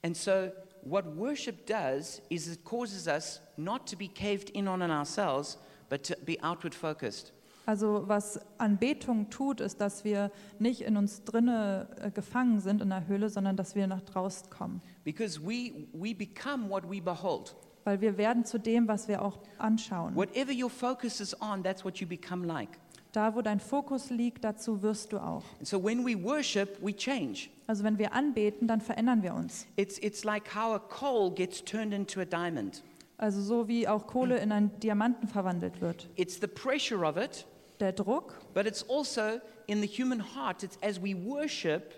And 0.04 0.16
so, 0.16 0.52
what 0.84 1.06
worship 1.18 1.66
does 1.66 2.22
is 2.30 2.48
it 2.48 2.64
causes 2.64 3.08
us 3.08 3.42
not 3.58 3.90
to 3.90 3.98
be 3.98 4.08
caved 4.08 4.50
in 4.52 4.68
on 4.68 4.82
ourselves, 4.82 5.58
but 5.90 6.04
to 6.04 6.16
be 6.26 6.38
outward 6.44 6.76
focused. 6.76 7.34
Also 7.70 8.06
was 8.08 8.40
Anbetung 8.58 9.30
tut, 9.30 9.62
ist, 9.62 9.80
dass 9.80 10.04
wir 10.04 10.32
nicht 10.58 10.82
in 10.82 10.98
uns 10.98 11.24
drinne 11.24 11.88
äh, 12.02 12.10
gefangen 12.10 12.62
sind 12.62 12.82
in 12.82 12.90
der 12.90 13.06
Höhle, 13.06 13.30
sondern 13.30 13.56
dass 13.58 13.76
wir 13.76 13.86
nach 13.86 14.02
draußen 14.02 14.50
kommen. 14.50 14.82
Because 15.04 15.40
we, 15.40 15.88
we 15.94 16.16
become 16.16 16.68
what 16.68 16.90
we 16.90 17.00
behold. 17.00 17.56
Weil 17.84 18.02
wir 18.02 18.18
werden 18.18 18.44
zu 18.44 18.58
dem, 18.58 18.88
was 18.88 19.08
wir 19.08 19.22
auch 19.22 19.38
anschauen. 19.60 20.16
Whatever 20.16 20.52
your 20.52 20.72
focus 20.72 21.20
is 21.20 21.40
on, 21.44 21.62
that's 21.62 21.86
what 21.86 21.98
you 21.98 22.08
become 22.08 22.44
like. 22.48 22.80
Da, 23.12 23.36
wo 23.36 23.44
dein 23.44 23.60
Fokus 23.60 24.10
liegt, 24.10 24.44
dazu 24.44 24.82
wirst 24.82 25.14
du 25.14 25.20
auch. 25.20 25.44
So, 25.62 25.84
when 25.84 26.04
we 26.04 26.20
worship, 26.20 26.80
we 26.82 26.96
change. 26.96 27.50
Also 27.68 27.84
wenn 27.84 28.00
wir 28.00 28.14
anbeten, 28.14 28.68
dann 28.68 28.82
verändern 28.82 29.22
wir 29.22 29.36
uns. 29.36 29.68
It's, 29.76 30.00
it's 30.00 30.24
like 30.24 30.56
how 30.56 30.74
a 30.74 30.80
coal 30.80 31.30
gets 31.30 31.64
turned 31.64 31.94
into 31.94 32.20
a 32.20 32.26
diamond. 32.26 32.82
Also 33.20 33.42
so 33.42 33.68
wie 33.68 33.86
auch 33.86 34.08
Kohle 34.08 34.38
in 34.38 34.54
einen 34.54 34.80
Diamanten 34.80 35.28
verwandelt 35.28 35.82
wird. 35.82 36.10
It's 36.16 36.40
the 36.40 36.48
pressure 36.48 37.06
of 37.06 37.18
it, 37.18 37.46
Der 37.80 37.94
Druck, 37.94 38.40
but 38.54 38.66
it's 38.66 38.84
also 38.90 39.40
in 39.68 39.82
the 39.82 39.88
human 39.88 40.20
heart. 40.36 40.64
It's 40.64 40.78
as 40.84 41.02
we 41.02 41.16
worship 41.16 41.94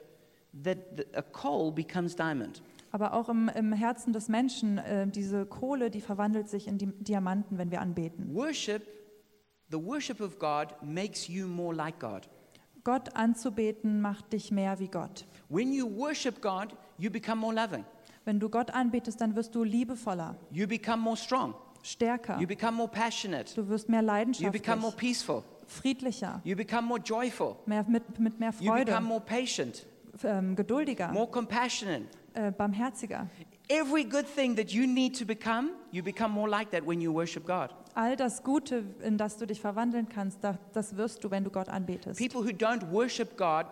that 0.64 0.78
the, 0.98 1.06
a 1.16 1.22
coal 1.24 1.72
becomes 1.72 2.16
diamond. 2.16 2.62
aber 2.92 3.14
auch 3.14 3.30
im, 3.30 3.50
im 3.50 3.72
Herzen 3.74 4.12
des 4.14 4.28
Menschen, 4.28 4.78
äh, 4.78 5.08
diese 5.08 5.46
Kohle, 5.46 5.90
die 5.90 6.02
verwandelt 6.02 6.50
sich 6.50 6.68
in 6.68 6.78
die 6.78 6.88
Diamanten, 6.88 7.58
wenn 7.58 7.72
wir 7.72 7.82
anbeten. 7.82 8.34
Worship, 8.36 8.84
the 9.72 9.78
worship 9.82 10.20
of 10.22 10.38
God 10.38 10.68
makes 10.84 11.28
you 11.28 11.48
more 11.48 11.74
like 11.74 12.00
God. 12.00 12.30
Gott 12.84 13.16
anzubeten 13.16 14.02
macht 14.02 14.34
dich 14.34 14.52
mehr 14.52 14.80
wie 14.80 14.88
Gott. 14.88 15.26
When 15.50 15.72
you 15.72 15.88
worship 15.90 16.42
God, 16.42 16.76
you 16.98 17.10
become 17.10 17.40
more 17.40 17.54
loving. 17.54 17.86
Wenn 18.26 18.40
du 18.40 18.50
Gott 18.50 18.72
anbetest, 18.72 19.20
dann 19.22 19.36
wirst 19.36 19.56
du 19.56 19.64
liebevoller, 19.64 20.36
You 20.52 20.68
become 20.68 21.02
more 21.02 21.18
strong. 21.18 21.56
stärker. 21.84 22.38
You 22.40 22.48
become 22.48 22.74
more 22.78 22.90
passionate. 22.90 23.56
Du 23.56 23.68
wirst 23.70 23.88
mehr 23.90 24.02
You 24.02 24.06
leidenschaftlich, 24.08 24.62
become 24.62 24.82
more 24.82 24.96
peaceful. 24.96 25.44
Friedlicher, 25.72 26.42
You 26.44 26.56
become 26.56 26.88
more 26.88 27.00
joyful. 27.00 27.56
mehr, 27.66 27.84
mit, 27.88 28.20
mit 28.20 28.40
mehr 28.40 28.54
You 28.60 28.68
Freude, 28.72 28.86
become 28.86 29.08
more 29.08 29.22
patient, 29.22 29.86
ähm, 30.24 30.56
geduldiger, 30.56 31.12
more 31.12 31.28
compassionate. 31.30 32.06
äh, 32.34 32.52
barmherziger. 32.52 33.28
Every 33.70 34.04
good 34.04 34.26
thing 34.36 34.56
that 34.58 34.72
you 34.72 34.86
need 34.86 35.18
to 35.18 35.26
become, 35.26 35.70
you 35.92 36.04
become 36.04 36.34
more 36.34 36.50
like 36.50 36.72
that 36.72 36.86
when 36.86 37.00
you 37.02 37.14
worship 37.14 37.46
God. 37.46 37.70
All 37.96 38.16
das 38.16 38.44
Gute, 38.44 38.84
in 39.04 39.18
das 39.18 39.38
du 39.38 39.46
dich 39.46 39.62
verwandeln 39.62 40.08
kannst, 40.10 40.44
da- 40.44 40.58
das 40.74 40.96
wirst 40.98 41.24
du, 41.24 41.32
wenn 41.32 41.44
du 41.44 41.50
Gott 41.50 41.70
anbetest. 41.70 42.20
People 42.20 42.42
who 42.42 42.50
don't 42.56 42.90
worship 42.92 43.38
God 43.38 43.66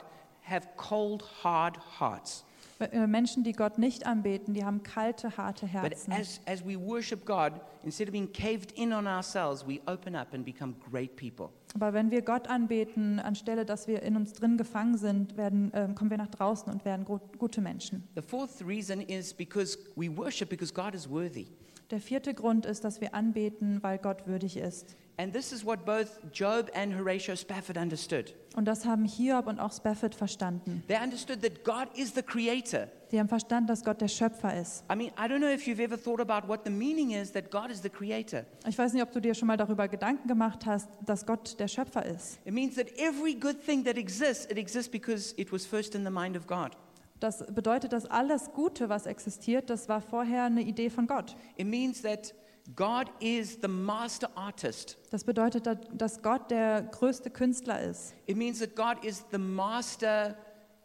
have 0.44 0.68
cold, 0.78 1.24
hard 1.44 1.78
hearts. 2.00 2.46
Äh, 2.80 3.08
Menschen, 3.08 3.44
die 3.44 3.52
Gott 3.52 3.78
nicht 3.78 4.06
anbeten, 4.06 4.54
die 4.54 4.64
haben 4.64 4.84
kalte, 4.84 5.36
harte 5.36 5.66
But 5.66 5.74
Herzen. 5.74 6.14
as, 6.14 6.40
as 6.46 6.66
we 6.66 6.80
worship 6.80 7.26
God, 7.26 7.52
instead 7.84 8.08
of 8.08 8.12
being 8.12 8.32
caved 8.32 8.72
in 8.78 8.94
on 8.94 9.08
ourselves, 9.08 9.66
we 9.66 9.82
open 9.88 10.16
up 10.16 10.34
and 10.34 10.46
become 10.46 10.76
great 10.92 11.16
people. 11.16 11.50
Aber 11.76 11.94
wenn 11.94 12.12
wir 12.12 12.22
Gott 12.22 12.48
anbeten, 12.48 13.20
anstelle 13.20 13.66
dass 13.66 13.88
wir 13.88 14.02
in 14.02 14.16
uns 14.16 14.34
drin 14.34 14.58
gefangen 14.58 14.98
sind, 14.98 15.38
werden, 15.38 15.74
äh, 15.74 15.88
kommen 15.94 16.10
wir 16.10 16.18
nach 16.18 16.30
draußen 16.30 16.72
und 16.72 16.84
werden 16.86 17.06
gut, 17.06 17.22
gute 17.38 17.62
Menschen. 17.62 18.08
The 18.16 18.22
fourth 18.22 18.66
reason 18.66 19.02
is 19.02 19.34
because 19.34 19.78
we 19.96 20.16
worship 20.16 20.50
because 20.50 20.74
God 20.74 20.96
is 20.96 21.10
worthy. 21.10 21.48
Der 21.92 22.00
vierte 22.00 22.34
Grund 22.34 22.66
ist, 22.66 22.84
dass 22.84 23.02
wir 23.02 23.16
anbeten, 23.16 23.82
weil 23.82 23.98
Gott 23.98 24.28
würdig 24.28 24.58
ist. 24.58 24.96
And 25.18 25.34
this 25.34 25.52
is 25.52 25.66
what 25.66 25.86
both 25.86 26.20
Job 26.32 26.72
and 26.74 26.96
Horatio 26.96 27.36
Spafford 27.36 27.78
understood. 27.78 28.34
Und 28.56 28.66
das 28.66 28.86
haben 28.86 29.06
Hiob 29.06 29.48
und 29.48 29.60
auch 29.60 29.74
Spafford 29.74 30.16
verstanden. 30.16 30.84
They 30.88 30.98
understood 30.98 31.42
that 31.42 31.64
God 31.64 31.88
is 31.98 32.14
the 32.14 32.22
creator. 32.22 32.88
Die 33.12 33.20
haben 33.20 33.28
verstanden, 33.28 33.68
dass 33.68 33.84
Gott 33.84 34.02
der 34.02 34.08
Schöpfer 34.08 34.56
ist. 34.60 34.84
I 34.92 34.96
mean, 34.96 35.10
I 35.18 35.22
don't 35.28 35.40
know 35.40 35.48
if 35.50 35.66
you've 35.66 35.82
ever 35.82 35.98
thought 36.02 36.20
about 36.22 36.48
what 36.48 36.62
the 36.64 36.72
meaning 36.72 37.12
is 37.12 37.32
that 37.32 37.50
God 37.50 37.72
is 37.72 37.82
the 37.82 37.90
creator. 37.90 38.46
Ich 38.68 38.78
weiß 38.78 38.94
nicht, 38.94 39.02
ob 39.02 39.12
du 39.12 39.20
dir 39.20 39.34
schon 39.34 39.48
mal 39.48 39.58
darüber 39.58 39.88
Gedanken 39.88 40.28
gemacht 40.28 40.66
hast, 40.66 40.88
dass 41.06 41.26
Gott 41.26 41.60
der 41.60 41.68
Schöpfer 41.68 42.06
ist. 42.06 42.40
It 42.46 42.54
means 42.54 42.76
that 42.76 42.88
every 42.98 43.34
good 43.34 43.60
thing 43.66 43.84
that 43.86 43.98
exists, 43.98 44.46
it 44.52 44.58
exists 44.58 44.90
because 44.92 45.34
it 45.38 45.52
was 45.52 45.66
first 45.66 45.96
in 45.96 46.04
the 46.06 46.12
mind 46.12 46.38
of 46.38 46.46
God. 46.46 46.72
Das 47.20 47.44
bedeutet, 47.54 47.92
dass 47.94 48.06
alles 48.06 48.52
Gute, 48.54 48.88
was 48.90 49.06
existiert, 49.06 49.70
das 49.70 49.90
war 49.90 50.02
vorher 50.02 50.44
eine 50.44 50.62
Idee 50.62 50.90
von 50.90 51.06
Gott. 51.08 51.36
It 51.58 51.68
means 51.68 52.02
that 52.04 52.34
God 52.76 53.08
is 53.20 53.58
the 53.62 53.68
master 53.68 54.30
artist. 54.36 54.98
Das 55.10 55.24
bedeutet, 55.24 55.66
dass- 55.66 56.22
Gott 56.22 56.52
der 56.52 56.84
größte 56.84 57.32
Künstler 57.32 57.82
ist. 57.82 58.14
It 58.28 58.38
means 58.38 58.60
that 58.60 58.76
God 58.76 59.04
is 59.04 59.26
the 59.32 59.40
master 59.40 60.36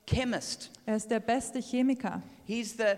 chemist. 0.07 0.71
Er 0.87 0.97
ist 0.97 1.11
der 1.11 1.21
beste 1.21 1.61
Chemiker. 1.61 2.23
He's 2.45 2.77
the, 2.77 2.97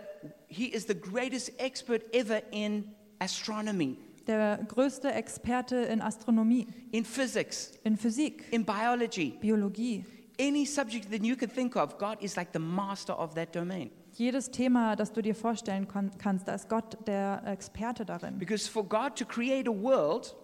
he 0.49 0.67
is 0.67 0.87
the 0.87 0.95
greatest 0.95 1.53
expert 1.59 2.03
ever 2.15 2.43
in 2.51 2.95
astronomy, 3.19 3.97
Der 4.27 4.59
größte 4.67 5.13
Experte 5.13 5.77
in 5.77 6.03
Astronomie, 6.03 6.67
in 6.91 7.05
physics, 7.05 7.73
in 7.85 7.97
Physik, 7.97 8.45
in 8.51 8.65
biology. 8.65 9.39
Biologie. 9.41 10.05
Any 10.39 10.67
subject 10.67 11.11
that 11.13 11.25
you 11.25 11.37
could 11.37 11.53
think 11.53 11.77
of, 11.77 11.97
God 11.97 12.21
is 12.21 12.37
like 12.37 12.53
the 12.53 12.59
master 12.59 13.17
of 13.17 13.35
that 13.35 13.55
domain. 13.55 13.91
Jedes 14.15 14.51
Thema, 14.51 14.97
das 14.97 15.13
du 15.13 15.23
dir 15.23 15.35
vorstellen 15.35 15.87
kannst, 15.87 16.49
da 16.49 16.55
ist 16.55 16.69
Gott 16.69 16.99
der 17.07 17.43
Experte 17.47 18.05
darin. 18.05 18.39
Because 18.39 18.69
for 18.69 18.83
God 18.83 19.17
to 19.17 19.25
create 19.25 19.69
a 19.69 19.73
world, 19.73 20.35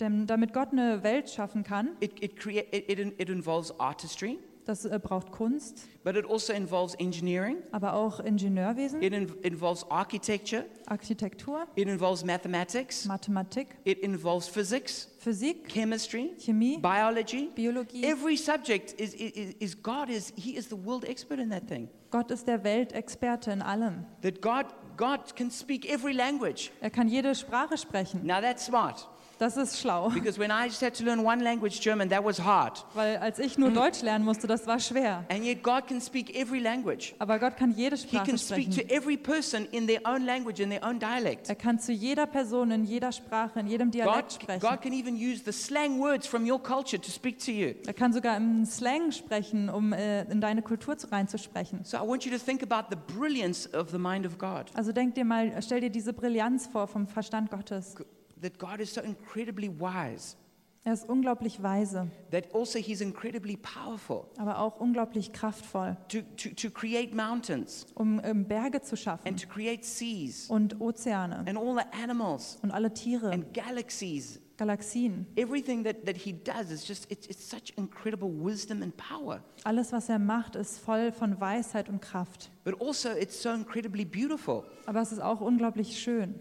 Denn 0.00 0.26
damit 0.26 0.52
Gott 0.52 0.72
eine 0.72 1.02
Welt 1.02 1.30
schaffen 1.30 1.62
kann, 1.62 1.90
it, 2.00 2.20
it, 2.22 2.44
it, 2.44 2.98
it 3.20 3.28
involves 3.28 3.78
artistry, 3.78 4.38
das 4.64 4.84
äh, 4.84 4.98
braucht 5.02 5.32
Kunst, 5.32 5.88
but 6.04 6.16
it 6.16 6.24
also 6.28 6.52
involves 6.52 6.94
engineering, 6.94 7.58
aber 7.72 7.94
auch 7.94 8.20
Ingenieurwesen, 8.20 9.02
it 9.02 9.12
in, 9.12 9.32
involves 9.42 9.84
architecture, 9.90 10.64
Architektur, 10.86 11.66
it 11.74 11.88
involves 11.88 12.24
mathematics, 12.24 13.04
Mathematik, 13.06 13.76
it 13.84 13.98
involves 13.98 14.48
physics, 14.48 15.08
Physik, 15.18 15.68
chemistry, 15.68 16.32
Chemie, 16.38 16.78
biology. 16.78 17.50
Biologie. 17.54 18.04
Every 18.04 18.36
subject 18.36 19.00
is, 19.00 19.14
is, 19.14 19.54
is 19.60 19.74
God 19.74 20.08
is, 20.10 20.32
He 20.36 20.56
is 20.56 20.68
the 20.68 20.76
world 20.76 21.04
expert 21.04 21.38
in 21.38 21.50
that 21.50 21.68
thing. 21.68 21.88
Gott 22.10 22.30
ist 22.30 22.46
der 22.46 22.62
Weltexperte 22.62 23.52
in 23.52 23.62
allem. 23.62 24.04
That 24.22 24.42
God, 24.42 24.66
God 24.96 25.34
can 25.34 25.50
speak 25.50 25.88
every 25.90 26.12
language. 26.12 26.70
Er 26.80 26.90
kann 26.90 27.08
jede 27.08 27.34
Sprache 27.34 27.78
sprechen. 27.78 28.26
Now 28.26 28.40
that's 28.40 28.66
smart. 28.66 29.08
Das 29.38 29.56
ist 29.56 29.80
schlau. 29.80 30.08
Because 30.10 30.38
when 30.38 30.50
I 30.50 30.66
just 30.66 30.82
had 30.82 30.94
to 30.98 31.04
learn 31.04 31.20
one 31.24 31.42
language, 31.42 31.80
German, 31.80 32.08
that 32.10 32.24
was 32.24 32.38
hard. 32.44 32.84
Weil 32.94 33.16
als 33.16 33.38
ich 33.38 33.58
nur 33.58 33.70
Deutsch 33.70 34.02
lernen 34.02 34.24
musste, 34.24 34.46
das 34.46 34.66
war 34.66 34.78
schwer. 34.78 35.24
And 35.28 35.44
yet 35.44 35.62
God 35.62 35.88
can 35.88 36.00
speak 36.00 36.34
every 36.36 36.60
language. 36.60 37.14
Aber 37.18 37.38
Gott 37.38 37.56
kann 37.56 37.72
jede 37.72 37.96
He 37.96 38.02
Sprache 38.02 38.26
can 38.26 38.38
speak 38.38 38.66
to 38.70 38.80
sprechen. 38.82 38.90
every 38.90 39.16
person 39.16 39.66
in 39.72 39.86
their 39.88 40.00
own 40.04 40.24
language, 40.24 40.60
in 40.62 40.70
their 40.70 40.84
own 40.84 40.98
dialect. 41.00 41.48
Er 41.48 41.56
kann 41.56 41.78
zu 41.80 41.92
jeder 41.92 42.26
Person 42.26 42.70
in 42.70 42.84
jeder 42.84 43.10
Sprache, 43.10 43.58
in 43.60 43.66
jedem 43.66 43.90
Dialekt 43.90 44.14
God, 44.14 44.32
sprechen. 44.42 44.60
God 44.60 44.80
can 44.82 44.92
even 44.92 45.16
use 45.16 45.42
the 45.44 45.52
slang 45.52 45.98
words 46.00 46.26
from 46.26 46.48
your 46.48 46.62
culture 46.62 47.00
to 47.00 47.10
speak 47.10 47.38
to 47.44 47.50
you. 47.50 47.74
Er 47.86 47.94
kann 47.94 48.12
sogar 48.12 48.36
im 48.36 48.64
Slang 48.64 49.10
sprechen, 49.10 49.68
um 49.68 49.92
äh, 49.92 50.22
in 50.30 50.40
deine 50.40 50.62
Kultur 50.62 50.96
zu- 50.96 51.10
reinzusprechen. 51.10 51.80
So 51.84 51.96
I 51.96 52.00
want 52.06 52.24
you 52.24 52.30
to 52.30 52.38
think 52.38 52.62
about 52.62 52.94
the 52.94 53.14
brilliance 53.18 53.68
of 53.74 53.90
the 53.90 53.98
mind 53.98 54.24
of 54.26 54.38
God. 54.38 54.66
Also 54.74 54.92
denk 54.92 55.14
dir 55.16 55.24
mal, 55.24 55.50
stell 55.62 55.80
dir 55.80 55.90
diese 55.90 56.12
Brillanz 56.12 56.66
vor 56.68 56.86
vom 56.86 57.06
Verstand 57.08 57.50
Gottes. 57.50 57.96
That 58.42 58.58
God 58.58 58.80
is 58.80 58.92
so 58.92 59.00
incredibly 59.00 59.68
wise. 59.68 60.36
Er 60.84 60.94
ist 60.94 61.08
unglaublich 61.08 61.62
weise, 61.62 62.10
That 62.32 62.52
also 62.52 62.80
He's 62.80 63.00
incredibly 63.00 63.56
powerful 63.56 64.24
aber 64.36 64.58
auch 64.58 64.80
unglaublich 64.80 65.32
kraftvoll, 65.32 65.96
to, 66.08 66.22
to, 66.36 66.48
to 66.56 66.70
create 66.70 67.14
mountains 67.14 67.86
um 67.94 68.20
ähm, 68.24 68.48
Berge 68.48 68.80
zu 68.80 68.94
and 68.94 68.98
schaffen 68.98 69.36
to 69.36 69.46
create 69.46 69.84
seas 69.84 70.50
und 70.50 70.80
Ozeane 70.80 71.44
and 71.46 71.56
all 71.56 71.76
the 71.76 72.02
animals 72.02 72.58
und 72.62 72.72
alle 72.72 72.92
Tiere, 72.92 73.30
and 73.30 73.54
galaxies. 73.54 74.40
Galaxien. 74.56 75.26
Everything 75.36 75.84
that, 75.84 76.04
that 76.04 76.16
He 76.16 76.32
does 76.32 76.70
is 76.70 76.86
just, 76.86 77.10
it's, 77.10 77.26
it's 77.26 77.48
such 77.48 77.72
incredible 77.76 78.30
wisdom 78.30 78.82
and 78.82 78.96
power. 78.96 79.42
Alles, 79.64 79.92
was 79.92 80.08
er 80.08 80.18
macht, 80.18 80.56
ist 80.56 80.78
voll 80.78 81.10
von 81.10 81.40
Weisheit 81.40 81.88
und 81.88 82.00
Kraft. 82.00 82.50
But 82.64 82.80
also, 82.80 83.10
it's 83.10 83.42
so 83.42 83.50
incredibly 83.50 84.04
beautiful. 84.04 84.64
Aber 84.86 85.00
es 85.00 85.10
ist 85.10 85.20
auch 85.20 85.40
unglaublich 85.40 85.98
schön. 85.98 86.34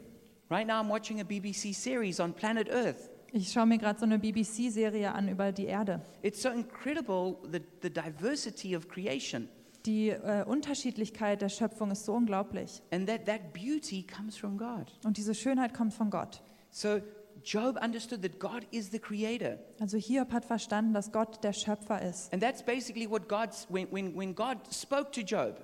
Right 0.51 0.67
now, 0.67 0.81
I'm 0.81 0.89
watching 0.89 1.21
a 1.21 1.23
BBC 1.23 1.73
series 1.73 2.19
on 2.19 2.33
planet 2.33 2.67
Earth. 2.69 3.09
Ich 3.31 3.53
schaue 3.53 3.65
mir 3.65 3.77
gerade 3.77 3.97
so 3.97 4.05
eine 4.05 4.19
BBC-Serie 4.19 5.13
an 5.13 5.29
über 5.29 5.53
die 5.53 5.67
Erde. 5.67 6.01
It's 6.21 6.41
so 6.41 6.49
incredible 6.49 7.37
the, 7.49 7.61
the 7.81 7.89
diversity 7.89 8.75
of 8.75 8.89
creation. 8.89 9.47
Die 9.85 10.09
äh, 10.09 10.43
Unterschiedlichkeit 10.45 11.41
der 11.41 11.47
Schöpfung 11.47 11.91
ist 11.91 12.03
so 12.03 12.13
unglaublich. 12.13 12.83
And 12.91 13.07
that, 13.07 13.25
that 13.27 13.53
beauty 13.53 14.05
comes 14.05 14.35
from 14.35 14.57
God. 14.57 14.91
Und 15.05 15.15
diese 15.15 15.33
Schönheit 15.33 15.73
kommt 15.73 15.93
von 15.93 16.09
Gott. 16.09 16.43
So 16.69 16.99
Job 17.45 17.79
understood 17.81 18.21
that 18.21 18.37
God 18.37 18.67
is 18.71 18.91
the 18.91 18.99
creator. 18.99 19.57
Also 19.79 19.97
Hiob 19.97 20.33
hat 20.33 20.43
verstanden, 20.43 20.93
dass 20.93 21.13
Gott 21.13 21.41
der 21.45 21.53
Schöpfer 21.53 22.01
ist. 22.01 22.33
And 22.33 22.43
that's 22.43 22.61
basically 22.61 23.09
what 23.09 23.29
God's, 23.29 23.67
when, 23.69 23.87
when, 23.89 24.13
when 24.17 24.35
God 24.35 24.57
spoke 24.69 25.13
to 25.13 25.21
Job, 25.21 25.61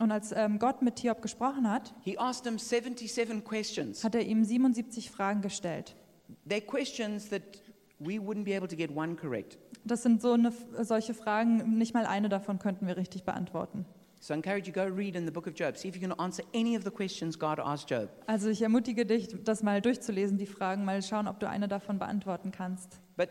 Und 0.00 0.10
als 0.10 0.32
ähm, 0.32 0.58
Gott 0.58 0.82
mit 0.82 0.98
Hiob 0.98 1.22
gesprochen 1.22 1.70
hat, 1.70 1.94
he 2.02 2.18
asked 2.18 2.46
him 2.46 2.58
77 2.58 3.44
questions. 3.44 4.02
hat 4.02 4.14
er 4.14 4.22
ihm 4.22 4.44
77 4.44 5.10
Fragen 5.10 5.42
gestellt. 5.42 5.94
They're 6.48 6.60
questions 6.64 7.28
that 7.28 7.42
we 7.98 8.14
wouldn't 8.14 8.44
be 8.44 8.56
able 8.56 8.68
to 8.68 8.76
get 8.76 8.90
one 8.94 9.14
correct. 9.16 9.58
Das 9.84 10.02
sind 10.02 10.22
so 10.22 10.32
eine, 10.32 10.52
solche 10.80 11.12
Fragen, 11.14 11.76
nicht 11.78 11.92
mal 11.94 12.06
eine 12.06 12.28
davon 12.28 12.58
könnten 12.58 12.86
wir 12.86 12.96
richtig 12.96 13.24
beantworten. 13.24 13.84
So 14.20 14.32
I 14.34 14.36
encourage 14.36 14.68
you, 14.68 14.72
go 14.72 14.82
read 14.82 15.16
in 15.16 15.24
the 15.26 15.32
book 15.32 15.48
of 15.48 15.54
Job. 15.56 15.76
See 15.76 15.88
if 15.88 15.96
you 15.96 16.00
can 16.00 16.12
answer 16.12 16.44
any 16.54 16.76
of 16.76 16.84
the 16.84 16.90
questions 16.90 17.36
God 17.36 17.58
asked 17.58 17.90
Job. 17.90 18.08
Also 18.26 18.48
ich 18.50 18.62
ermutige 18.62 19.04
dich, 19.04 19.28
das 19.44 19.64
mal 19.64 19.80
durchzulesen, 19.82 20.38
die 20.38 20.46
Fragen, 20.46 20.84
mal 20.84 21.02
schauen, 21.02 21.26
ob 21.26 21.40
du 21.40 21.48
eine 21.48 21.66
davon 21.66 21.98
beantworten 21.98 22.52
kannst. 22.52 23.00
But 23.16 23.30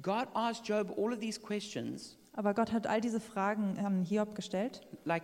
God 0.00 0.28
asked 0.32 0.66
Job 0.66 0.94
all 0.96 1.12
of 1.12 1.18
these 1.20 1.38
questions 1.38 2.16
Aber 2.32 2.54
Gott 2.54 2.72
hat 2.72 2.86
all 2.86 3.02
diese 3.02 3.20
Fragen 3.20 3.78
an 3.78 4.02
Hiob 4.02 4.34
gestellt. 4.34 4.80
like, 5.04 5.22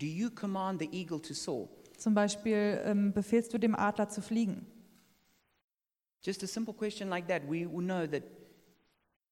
do 0.00 0.06
you 0.06 0.30
command 0.30 0.80
the 0.80 0.88
eagle 0.92 1.20
to 1.20 1.34
soar? 1.34 1.68
Zum 1.96 2.14
Beispiel, 2.14 2.80
ähm, 2.84 3.12
befehlst 3.12 3.52
du 3.52 3.58
dem 3.58 3.74
Adler 3.74 4.08
zu 4.08 4.22
fliegen? 4.22 4.66
Just 6.22 6.42
a 6.42 6.46
simple 6.46 6.74
question 6.74 7.08
like 7.08 7.28
that, 7.28 7.42
we 7.48 7.66
will 7.66 7.84
know 7.84 8.06
that 8.06 8.22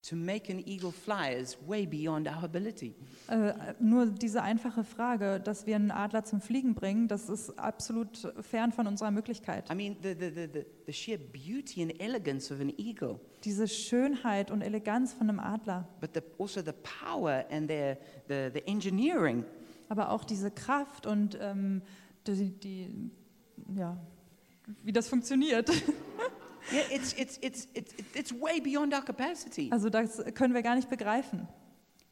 to 0.02 0.16
make 0.16 0.48
an 0.48 0.62
eagle 0.64 0.92
fly 0.92 1.34
is 1.34 1.56
way 1.66 1.84
beyond 1.84 2.28
our 2.28 2.44
ability. 2.44 2.94
Äh, 3.28 3.52
nur 3.80 4.06
diese 4.06 4.42
einfache 4.42 4.84
Frage, 4.84 5.40
dass 5.40 5.66
wir 5.66 5.76
einen 5.76 5.90
Adler 5.90 6.24
zum 6.24 6.40
Fliegen 6.40 6.74
bringen, 6.74 7.08
das 7.08 7.28
ist 7.28 7.58
absolut 7.58 8.32
fern 8.40 8.72
von 8.72 8.86
unserer 8.86 9.10
Möglichkeit. 9.10 9.70
I 9.70 9.74
mean, 9.74 9.96
the, 10.02 10.14
the, 10.18 10.30
the, 10.30 10.48
the, 10.52 10.66
the 10.86 10.92
sheer 10.92 11.18
beauty 11.18 11.82
and 11.82 12.00
elegance 12.00 12.52
of 12.52 12.60
an 12.60 12.72
eagle, 12.78 13.18
Diese 13.44 13.68
Schönheit 13.68 14.50
und 14.50 14.62
Eleganz 14.62 15.12
von 15.12 15.28
einem 15.28 15.40
Adler, 15.40 15.88
but 16.00 16.10
the, 16.14 16.20
also 16.38 16.60
the 16.60 16.72
power 16.72 17.44
and 17.50 17.68
the, 17.68 17.94
the, 18.28 18.50
the 18.52 18.66
engineering. 18.66 19.44
Aber 19.88 20.10
auch 20.10 20.24
diese 20.24 20.50
Kraft 20.50 21.06
und 21.06 21.38
ähm, 21.40 21.82
die, 22.26 22.50
die, 22.50 23.10
ja, 23.74 23.96
wie 24.82 24.92
das 24.92 25.08
funktioniert. 25.08 25.70
Yeah, 26.70 26.82
it's, 26.90 27.14
it's, 27.14 27.38
it's, 27.40 27.66
it's, 27.72 27.94
it's 28.14 28.30
way 28.32 28.60
beyond 28.60 28.92
our 28.92 29.00
capacity. 29.02 29.70
Also 29.72 29.88
das 29.88 30.22
können 30.34 30.52
wir 30.52 30.60
gar 30.62 30.74
nicht 30.74 30.90
begreifen. 30.90 31.48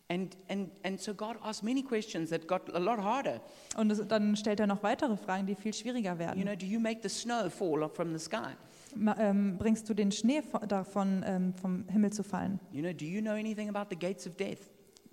And, 0.09 0.35
and, 0.49 0.71
and 0.83 0.99
so 0.99 1.13
God 1.13 1.37
asked 1.43 1.63
many 1.63 1.83
questions 1.83 2.31
that 2.31 2.47
got 2.49 2.73
a 2.75 2.79
lot 2.79 2.99
harder. 2.99 3.43
Und 3.77 3.91
es, 3.91 4.01
dann 4.09 4.35
stellt 4.35 4.59
er 4.61 4.67
noch 4.67 4.83
weitere 4.83 5.19
Fragen, 5.19 5.47
die 5.47 5.55
viel 5.57 5.75
schwieriger 5.75 6.13
You 6.13 6.19
werden. 6.21 6.43
know, 6.43 6.55
do 6.57 6.65
you 6.65 6.81
make 6.81 7.01
the 7.03 7.09
snow 7.11 7.51
fall 7.53 7.87
from 7.91 8.13
the 8.17 8.19
sky? 8.19 8.55
ma- 8.95 9.17
ähm, 9.19 9.59
bringst 9.59 9.91
du 9.91 9.95
den 9.95 10.11
Schnee 10.11 10.41
vo- 10.41 10.65
davon, 10.65 11.23
ähm, 11.27 11.53
vom 11.53 11.87
Himmel 11.89 12.13
zu 12.15 12.23
fallen? 12.23 12.59
You 12.73 12.81
know, 12.81 12.95
do 12.95 13.05
you 13.05 13.21
know 13.21 13.33
anything 13.33 13.69
about 13.69 13.89
the 13.91 13.97
gates 13.99 14.27
of 14.27 14.37
death? 14.37 14.61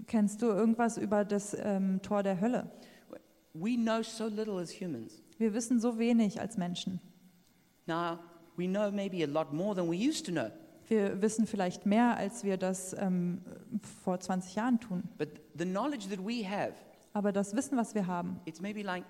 Kennst 0.07 0.41
du 0.41 0.47
irgendwas 0.47 0.97
über 0.97 1.25
das 1.25 1.55
ähm, 1.59 2.01
Tor 2.01 2.23
der 2.23 2.39
Hölle? 2.41 2.69
We 3.53 3.75
know 3.75 4.01
so 4.01 4.27
little 4.27 4.59
as 4.59 4.71
humans. 4.71 5.21
Wir 5.37 5.53
wissen 5.53 5.79
so 5.79 5.97
wenig 5.99 6.39
als 6.41 6.57
Menschen. 6.57 6.99
Now, 7.85 8.19
we 8.55 8.65
know 8.67 8.91
maybe 8.91 9.23
a 9.23 9.27
lot 9.27 9.53
more 9.53 9.75
than 9.75 9.89
we 9.89 9.95
used 9.95 10.25
to 10.25 10.31
know, 10.31 10.49
Wir 10.87 11.21
wissen 11.21 11.47
vielleicht 11.47 11.85
mehr, 11.85 12.17
als 12.17 12.43
wir 12.43 12.57
das 12.57 12.93
ähm, 12.99 13.41
vor 14.03 14.19
20 14.19 14.55
Jahren 14.55 14.79
tun. 14.79 15.03
but 15.17 15.29
the 15.57 15.65
knowledge 15.65 16.07
that 16.09 16.19
we 16.25 16.43
have, 16.47 16.73
Aber 17.13 17.31
das 17.31 17.55
Wissen, 17.55 17.77
was 17.77 17.93
wir 17.93 18.07
haben, 18.07 18.39
it's 18.45 18.59
maybe 18.61 18.81
like 18.81 19.03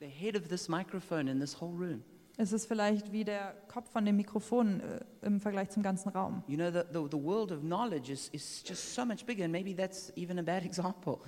the 0.00 0.06
head 0.06 0.36
of 0.36 0.48
this 0.48 0.68
microphone 0.68 1.28
in 1.28 1.40
this 1.40 1.60
whole 1.60 1.76
room. 1.76 2.02
Es 2.40 2.52
ist 2.52 2.64
vielleicht 2.66 3.12
wie 3.12 3.22
der 3.22 3.54
Kopf 3.68 3.90
von 3.90 4.06
dem 4.06 4.16
Mikrofon 4.16 4.80
äh, 4.80 5.00
im 5.26 5.40
Vergleich 5.40 5.68
zum 5.68 5.82
ganzen 5.82 6.08
Raum. 6.08 6.42
You 6.46 6.56
know, 6.56 6.70
the, 6.70 6.80
the, 6.90 7.06
the 7.10 7.22
world 7.22 7.52
of 7.52 7.60
knowledge 7.60 8.10
is, 8.10 8.28
is 8.30 8.62
just 8.66 8.94
so 8.94 9.04
much 9.04 9.26
bigger, 9.26 9.44
and 9.44 9.52
maybe 9.52 9.74
that's 9.76 10.10
even 10.16 10.38
a 10.38 10.42
bad 10.42 10.64
example. 10.64 11.18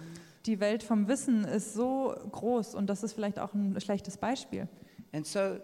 Die 0.47 0.59
Welt 0.59 0.83
vom 0.83 1.09
Wissen 1.09 1.45
ist 1.45 1.75
so 1.75 2.15
groß 2.33 2.75
und 2.75 2.87
das 2.89 3.03
ist 3.03 3.13
vielleicht 3.13 3.39
auch 3.39 3.53
ein 3.53 3.79
schlechtes 3.81 4.17
Beispiel. 4.17 4.69
And 5.13 5.27
so 5.27 5.59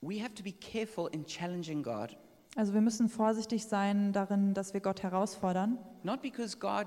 we 0.00 0.22
have 0.22 0.34
to 0.34 0.42
be 0.42 0.52
careful 0.52 1.08
in 1.12 1.26
challenging 1.26 1.82
God, 1.82 2.16
Also 2.56 2.72
wir 2.72 2.80
müssen 2.80 3.08
vorsichtig 3.10 3.66
sein 3.66 4.12
darin, 4.14 4.54
dass 4.54 4.72
wir 4.72 4.80
Gott 4.80 5.02
herausfordern. 5.02 5.78
not 6.02 6.22
because 6.22 6.56
God 6.58 6.86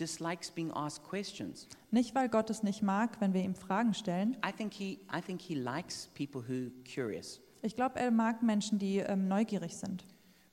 dislikes 0.00 0.50
being 0.50 0.70
asked 0.72 1.04
questions. 1.08 1.68
Nicht, 1.90 2.14
weil 2.14 2.28
Gott 2.28 2.50
es 2.50 2.62
nicht 2.62 2.82
mag, 2.82 3.20
wenn 3.20 3.34
wir 3.34 3.42
ihm 3.42 3.54
Fragen 3.54 3.94
stellen. 3.94 4.36
I 4.46 4.52
think 4.52 4.72
he, 4.72 5.00
I 5.12 5.20
think 5.20 5.40
he 5.40 5.54
likes 5.54 6.08
people 6.14 6.40
who 6.42 6.66
are 6.68 6.70
curious. 6.92 7.40
Ich 7.62 7.76
glaube, 7.76 8.00
er 8.00 8.10
mag 8.10 8.42
Menschen, 8.42 8.78
die 8.78 8.98
ähm, 8.98 9.28
neugierig 9.28 9.76
sind. 9.76 10.04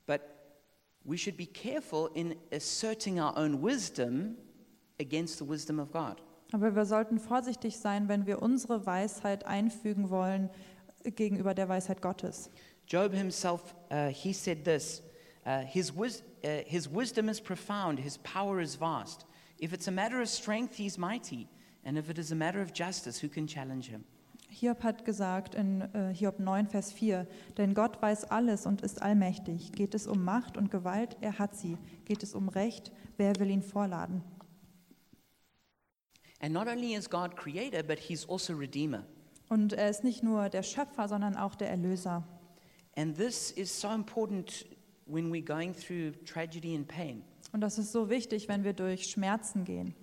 But 0.05 0.21
we 1.03 1.17
should 1.17 1.37
be 1.37 1.45
careful 1.47 2.09
in 2.13 2.35
asserting 2.51 3.19
our 3.19 3.37
own 3.37 3.63
wisdom 3.63 4.35
against 4.99 5.37
the 5.39 5.47
wisdom 5.47 5.79
of 5.79 5.91
God. 5.91 6.21
Aber 6.53 6.75
wir 6.75 6.85
sollten 6.85 7.19
vorsichtig 7.19 7.77
sein, 7.77 8.07
wenn 8.07 8.25
wir 8.25 8.41
unsere 8.41 8.85
Weisheit 8.85 9.45
einfügen 9.45 10.09
wollen 10.09 10.49
äh, 11.03 11.11
gegenüber 11.11 11.53
der 11.53 11.69
Weisheit 11.69 12.01
Gottes. 12.01 12.49
Job 12.87 13.13
himself, 13.13 13.75
uh, 13.91 14.07
he 14.09 14.31
said 14.33 14.63
this 14.63 15.03
uh, 15.45 15.59
his, 15.65 15.93
wis- 15.93 16.23
uh, 16.43 16.63
his 16.65 16.89
wisdom 16.89 17.27
is 17.29 17.39
profound, 17.41 17.99
his 17.99 18.17
power 18.19 18.61
is 18.61 18.75
vast. 18.79 19.25
If 19.59 19.73
it's 19.73 19.87
a 19.87 19.91
matter 19.91 20.21
of 20.21 20.29
strength, 20.29 20.75
he's 20.75 20.97
mighty. 20.97 21.47
And 21.83 21.97
if 21.97 22.09
it 22.09 22.17
is 22.17 22.31
a 22.31 22.35
matter 22.35 22.61
of 22.61 22.73
justice, 22.73 23.19
who 23.23 23.29
can 23.29 23.47
challenge 23.47 23.89
him? 23.89 24.03
Hiob 24.49 24.83
hat 24.83 25.05
gesagt 25.05 25.55
in 25.55 25.81
äh, 25.81 26.13
Hiob 26.13 26.39
9, 26.39 26.67
Vers 26.67 26.91
4, 26.91 27.27
denn 27.57 27.73
Gott 27.73 28.01
weiß 28.01 28.25
alles 28.25 28.65
und 28.65 28.81
ist 28.81 29.01
allmächtig. 29.01 29.71
Geht 29.73 29.93
es 29.93 30.07
um 30.07 30.23
Macht 30.23 30.57
und 30.57 30.71
Gewalt, 30.71 31.17
er 31.21 31.37
hat 31.37 31.55
sie. 31.55 31.77
Geht 32.05 32.23
es 32.23 32.33
um 32.33 32.49
Recht, 32.49 32.91
wer 33.17 33.35
will 33.39 33.49
ihn 33.49 33.61
vorladen? 33.61 34.23
And 36.39 36.53
not 36.53 36.67
only 36.67 36.93
is 36.93 37.09
God 37.09 37.35
creator, 37.35 37.83
but 37.83 37.99
he's 37.99 38.27
also 38.27 38.53
redeemer. 38.53 39.03
Und 39.49 39.73
er 39.73 39.89
ist 39.89 40.03
nicht 40.03 40.23
nur 40.23 40.49
der 40.49 40.63
Schöpfer, 40.63 41.07
sondern 41.07 41.35
auch 41.35 41.55
der 41.55 41.69
Erlöser. 41.69 42.23
And 42.95 43.15
this 43.15 43.51
is 43.51 43.69
so 43.69 43.89
important 43.93 44.65
when 45.05 45.31
we're 45.31 45.45
going 45.45 45.73
through 45.73 46.13
tragedy 46.25 46.75
and 46.75 46.87
pain. 46.87 47.23
Und 47.51 47.61
das 47.61 47.77
ist 47.77 47.91
so 47.91 48.09
wichtig, 48.09 48.47
wenn 48.47 48.63
wir 48.63 48.73
durch 48.73 49.05
Schmerzen 49.05 49.63
gehen. 49.63 49.95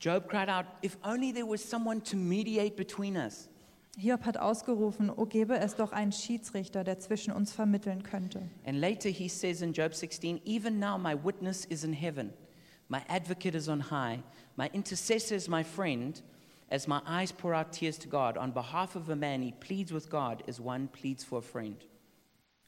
Job 0.00 0.28
cried 0.28 0.48
out, 0.48 0.66
If 0.84 0.96
only 1.04 1.32
there 1.32 1.46
was 1.46 1.62
someone 1.62 2.02
to 2.04 2.16
mediate 2.16 2.76
between 2.76 3.16
us. 3.16 3.48
Hiob 3.98 4.24
hat 4.24 4.38
ausgerufen, 4.38 5.10
o 5.10 5.26
gebe 5.26 5.58
es 5.58 5.74
doch 5.74 5.92
einen 5.92 6.12
Schiedsrichter, 6.12 6.84
der 6.84 6.98
zwischen 7.00 7.32
uns 7.32 7.52
vermitteln 7.52 8.02
könnte. 8.02 8.48
And 8.64 8.78
later 8.78 9.10
he 9.10 9.28
says 9.28 9.62
in 9.62 9.72
Job 9.72 9.94
16, 9.94 10.40
Even 10.44 10.78
now 10.78 10.96
my 10.96 11.14
witness 11.14 11.64
is 11.66 11.84
in 11.84 11.92
heaven, 11.92 12.32
my 12.88 13.00
advocate 13.08 13.54
is 13.54 13.68
on 13.68 13.90
high, 13.90 14.22
my 14.56 14.70
intercessor 14.72 15.34
is 15.34 15.48
my 15.48 15.64
friend. 15.64 16.22
As 16.72 16.86
my 16.86 17.00
eyes 17.04 17.32
pour 17.32 17.52
out 17.52 17.72
tears 17.72 17.98
to 17.98 18.08
God, 18.08 18.38
on 18.38 18.52
behalf 18.52 18.94
of 18.94 19.10
a 19.10 19.16
man, 19.16 19.42
he 19.42 19.50
pleads 19.50 19.92
with 19.92 20.08
God 20.08 20.44
as 20.46 20.60
one 20.60 20.86
pleads 20.86 21.24
for 21.24 21.40
a 21.40 21.42
friend. 21.42 21.84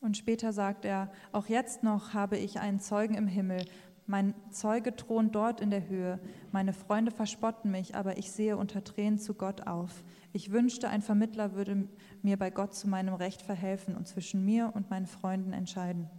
Und 0.01 0.17
später 0.17 0.53
sagt 0.53 0.85
er, 0.85 1.13
auch 1.31 1.47
jetzt 1.47 1.85
noch 1.85 2.13
habe 2.13 2.37
ich 2.37 2.59
einen 2.59 2.81
Zeugen 2.81 3.15
im 3.15 3.29
Himmel. 3.29 3.65
Mein 4.13 4.35
Zeuge 4.51 4.95
thront 4.95 5.35
dort 5.35 5.63
in 5.63 5.71
der 5.71 5.89
Höhe. 5.89 6.21
Meine 6.51 6.75
Freunde 6.75 7.11
verspotten 7.11 7.71
mich, 7.71 7.95
aber 7.95 8.19
ich 8.19 8.31
sehe 8.31 8.59
unter 8.59 8.85
Tränen 8.85 9.19
zu 9.19 9.33
Gott 9.33 9.67
auf. 9.67 10.05
Ich 10.35 10.53
wünschte, 10.53 10.91
ein 10.91 11.01
Vermittler 11.01 11.55
würde 11.55 11.89
mir 12.21 12.37
bei 12.37 12.51
Gott 12.51 12.75
zu 12.75 12.91
meinem 12.91 13.15
Recht 13.15 13.41
verhelfen 13.41 13.97
und 13.97 14.07
zwischen 14.07 14.45
mir 14.45 14.71
und 14.75 14.91
meinen 14.91 15.07
Freunden 15.07 15.55
entscheiden. 15.55 16.11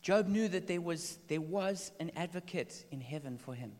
Job 0.00 0.26
knew 0.26 0.48
that 0.48 0.68
there 0.68 0.80
was, 0.86 1.18
there 1.26 1.42
was 1.42 1.92
an 1.98 2.12
advocate 2.14 2.86
in 2.90 3.00
heaven 3.00 3.36
for 3.36 3.52
him, 3.52 3.72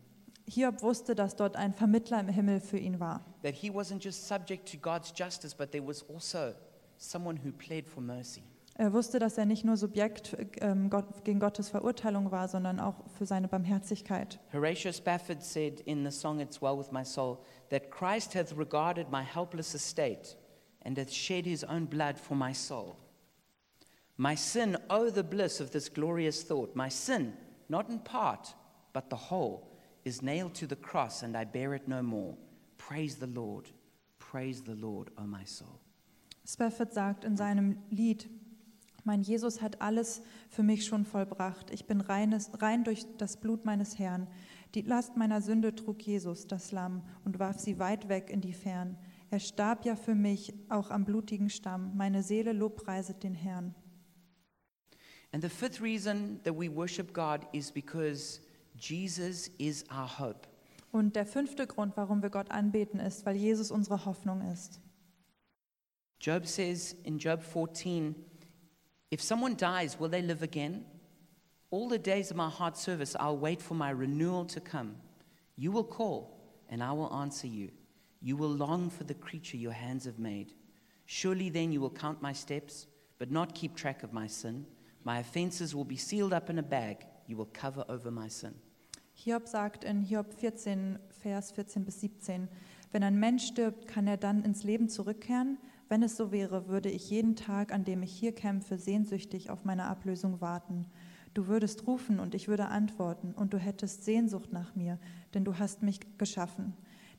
Hiob 0.45 0.81
wusste, 0.81 1.15
dass 1.15 1.37
dort 1.37 1.55
ein 1.55 1.73
Vermittler 1.73 2.19
im 2.19 2.27
Himmel 2.27 2.59
für 2.59 2.77
ihn 2.77 2.99
war. 2.99 3.23
that 3.43 3.55
he 3.55 3.71
wasn't 3.71 4.03
just 4.03 4.27
subject 4.27 4.69
to 4.69 4.77
God's 4.77 5.13
justice, 5.17 5.55
but 5.55 5.71
there 5.71 5.87
was 5.87 6.03
also 6.09 6.53
someone 6.97 7.39
who 7.41 7.53
pled 7.53 7.87
for 7.87 8.03
mercy. 8.03 8.43
Er 8.79 8.93
wusste, 8.93 9.19
dass 9.19 9.37
er 9.37 9.45
nicht 9.45 9.65
nur 9.65 9.75
Subjekt 9.75 10.37
ähm, 10.61 10.89
Gott, 10.89 11.25
gegen 11.25 11.41
Gottes 11.41 11.67
Verurteilung 11.67 12.31
war, 12.31 12.47
sondern 12.47 12.79
auch 12.79 12.95
für 13.17 13.25
seine 13.25 13.49
Barmherzigkeit. 13.49 14.39
Horatio 14.53 14.93
Spafford 14.93 15.43
said 15.43 15.81
in 15.81 16.05
the 16.05 16.11
song 16.11 16.39
It's 16.39 16.61
Well 16.61 16.77
With 16.79 16.93
My 16.93 17.03
Soul 17.03 17.39
that 17.71 17.91
Christ 17.91 18.35
hath 18.35 18.55
regarded 18.55 19.11
my 19.11 19.21
helpless 19.21 19.75
estate 19.75 20.37
and 20.85 20.97
hath 20.97 21.11
shed 21.11 21.45
his 21.45 21.65
own 21.65 21.87
blood 21.87 22.17
for 22.17 22.35
my 22.35 22.53
soul. 22.53 22.95
My 24.15 24.33
sin, 24.33 24.77
oh, 24.89 25.09
the 25.09 25.25
bliss 25.25 25.59
of 25.59 25.71
this 25.71 25.89
glorious 25.89 26.41
thought. 26.43 26.73
My 26.73 26.87
sin, 26.87 27.33
not 27.67 27.89
in 27.89 27.99
part, 27.99 28.55
but 28.93 29.09
the 29.09 29.17
whole, 29.17 29.77
is 30.05 30.21
nailed 30.21 30.55
to 30.55 30.67
the 30.67 30.77
cross, 30.77 31.21
and 31.21 31.35
I 31.35 31.43
bear 31.43 31.73
it 31.73 31.89
no 31.89 32.01
more. 32.01 32.37
Praise 32.77 33.17
the 33.17 33.27
Lord. 33.27 33.71
Praise 34.19 34.61
the 34.61 34.75
Lord, 34.75 35.09
O 35.17 35.23
my 35.23 35.43
soul. 35.43 35.81
Spafford 36.45 36.93
sagt 36.93 37.25
in 37.25 37.35
seinem 37.35 37.79
Lied, 37.91 38.23
mein 39.09 39.23
Jesus 39.23 39.59
hat 39.63 39.81
alles 39.81 40.21
für 40.49 40.61
mich 40.61 40.85
schon 40.85 41.03
vollbracht. 41.03 41.71
Ich 41.71 41.87
bin 41.87 41.99
reines, 41.99 42.51
rein 42.61 42.83
durch 42.83 43.07
das 43.17 43.37
Blut 43.37 43.65
meines 43.65 43.97
Herrn. 43.97 44.27
Die 44.75 44.81
Last 44.81 45.17
meiner 45.17 45.41
Sünde 45.41 45.73
trug 45.73 45.99
Jesus, 46.03 46.45
das 46.45 46.71
Lamm, 46.71 47.01
und 47.25 47.39
warf 47.39 47.57
sie 47.57 47.79
weit 47.79 48.07
weg 48.07 48.29
in 48.29 48.39
die 48.39 48.53
Fern. 48.53 48.99
Er 49.31 49.39
starb 49.39 49.83
ja 49.83 49.95
für 49.95 50.13
mich, 50.13 50.53
auch 50.69 50.91
am 50.91 51.05
blutigen 51.05 51.49
Stamm. 51.49 51.97
Meine 51.97 52.21
Seele 52.21 52.53
lobpreiset 52.53 53.23
den 53.23 53.33
Herrn. 53.33 53.73
And 55.31 55.43
the 55.43 55.49
fifth 55.49 55.81
reason 55.81 56.39
that 56.43 56.53
we 56.53 56.71
worship 56.71 57.11
God 57.11 57.47
is 57.51 57.71
because 57.71 58.41
Jesus 58.75 59.47
is 59.57 59.85
our 59.89 60.19
hope. 60.19 60.47
Und 60.91 61.15
der 61.15 61.25
fünfte 61.25 61.65
Grund, 61.65 61.97
warum 61.97 62.21
wir 62.21 62.29
Gott 62.29 62.51
anbeten, 62.51 62.99
ist, 62.99 63.25
weil 63.25 63.37
Jesus 63.37 63.71
unsere 63.71 64.05
Hoffnung 64.05 64.41
ist. 64.51 64.79
Job 66.21 66.45
says 66.45 66.93
in 67.05 67.17
Job 67.17 67.41
14, 67.41 68.13
If 69.11 69.21
someone 69.21 69.55
dies, 69.55 69.99
will 69.99 70.09
they 70.09 70.21
live 70.21 70.43
again? 70.43 70.85
All 71.71 71.87
the 71.87 71.97
days 71.97 72.31
of 72.31 72.37
my 72.37 72.49
hard 72.49 72.77
service, 72.77 73.15
I'll 73.19 73.37
wait 73.37 73.61
for 73.61 73.73
my 73.73 73.89
renewal 73.89 74.45
to 74.45 74.59
come. 74.59 74.95
You 75.55 75.71
will 75.71 75.83
call, 75.83 76.39
and 76.69 76.83
I 76.83 76.91
will 76.91 77.13
answer 77.13 77.47
you. 77.47 77.71
You 78.21 78.37
will 78.37 78.49
long 78.49 78.89
for 78.89 79.03
the 79.03 79.13
creature 79.13 79.57
your 79.57 79.71
hands 79.71 80.05
have 80.05 80.19
made. 80.19 80.53
Surely 81.05 81.49
then 81.49 81.71
you 81.71 81.81
will 81.81 81.89
count 81.89 82.21
my 82.21 82.33
steps, 82.33 82.87
but 83.17 83.31
not 83.31 83.55
keep 83.55 83.75
track 83.75 84.03
of 84.03 84.13
my 84.13 84.27
sin. 84.27 84.65
My 85.03 85.19
offenses 85.19 85.73
will 85.73 85.85
be 85.85 85.97
sealed 85.97 86.33
up 86.33 86.49
in 86.49 86.59
a 86.59 86.63
bag. 86.63 87.05
You 87.27 87.37
will 87.37 87.49
cover 87.53 87.85
over 87.89 88.11
my 88.11 88.27
sin. 88.27 88.53
Hiob 89.13 89.47
sagt 89.47 89.83
in 89.83 90.01
Hiob 90.01 90.33
14, 90.33 90.97
Vers 91.09 91.51
14 91.51 91.83
bis 91.83 91.99
17, 91.99 92.47
wenn 92.91 93.03
ein 93.03 93.19
Mensch 93.19 93.47
stirbt, 93.47 93.87
kann 93.87 94.07
er 94.07 94.17
dann 94.17 94.43
ins 94.43 94.63
Leben 94.63 94.87
zurückkehren? 94.87 95.57
Wenn 95.89 96.03
es 96.03 96.15
so 96.15 96.31
wäre, 96.31 96.67
würde 96.67 96.89
ich 96.89 97.09
jeden 97.09 97.35
Tag, 97.35 97.73
an 97.73 97.83
dem 97.83 98.03
ich 98.03 98.11
hier 98.11 98.31
kämpfe, 98.31 98.77
sehnsüchtig 98.77 99.49
auf 99.49 99.65
meine 99.65 99.85
Ablösung 99.85 100.39
warten. 100.39 100.85
Du 101.33 101.47
würdest 101.47 101.87
rufen 101.87 102.19
und 102.19 102.35
ich 102.35 102.47
würde 102.47 102.67
antworten 102.67 103.33
und 103.33 103.53
du 103.53 103.57
hättest 103.57 104.05
Sehnsucht 104.05 104.53
nach 104.53 104.75
mir, 104.75 104.99
denn 105.33 105.43
du 105.43 105.57
hast 105.57 105.81
mich 105.81 105.99
geschaffen. 106.19 106.73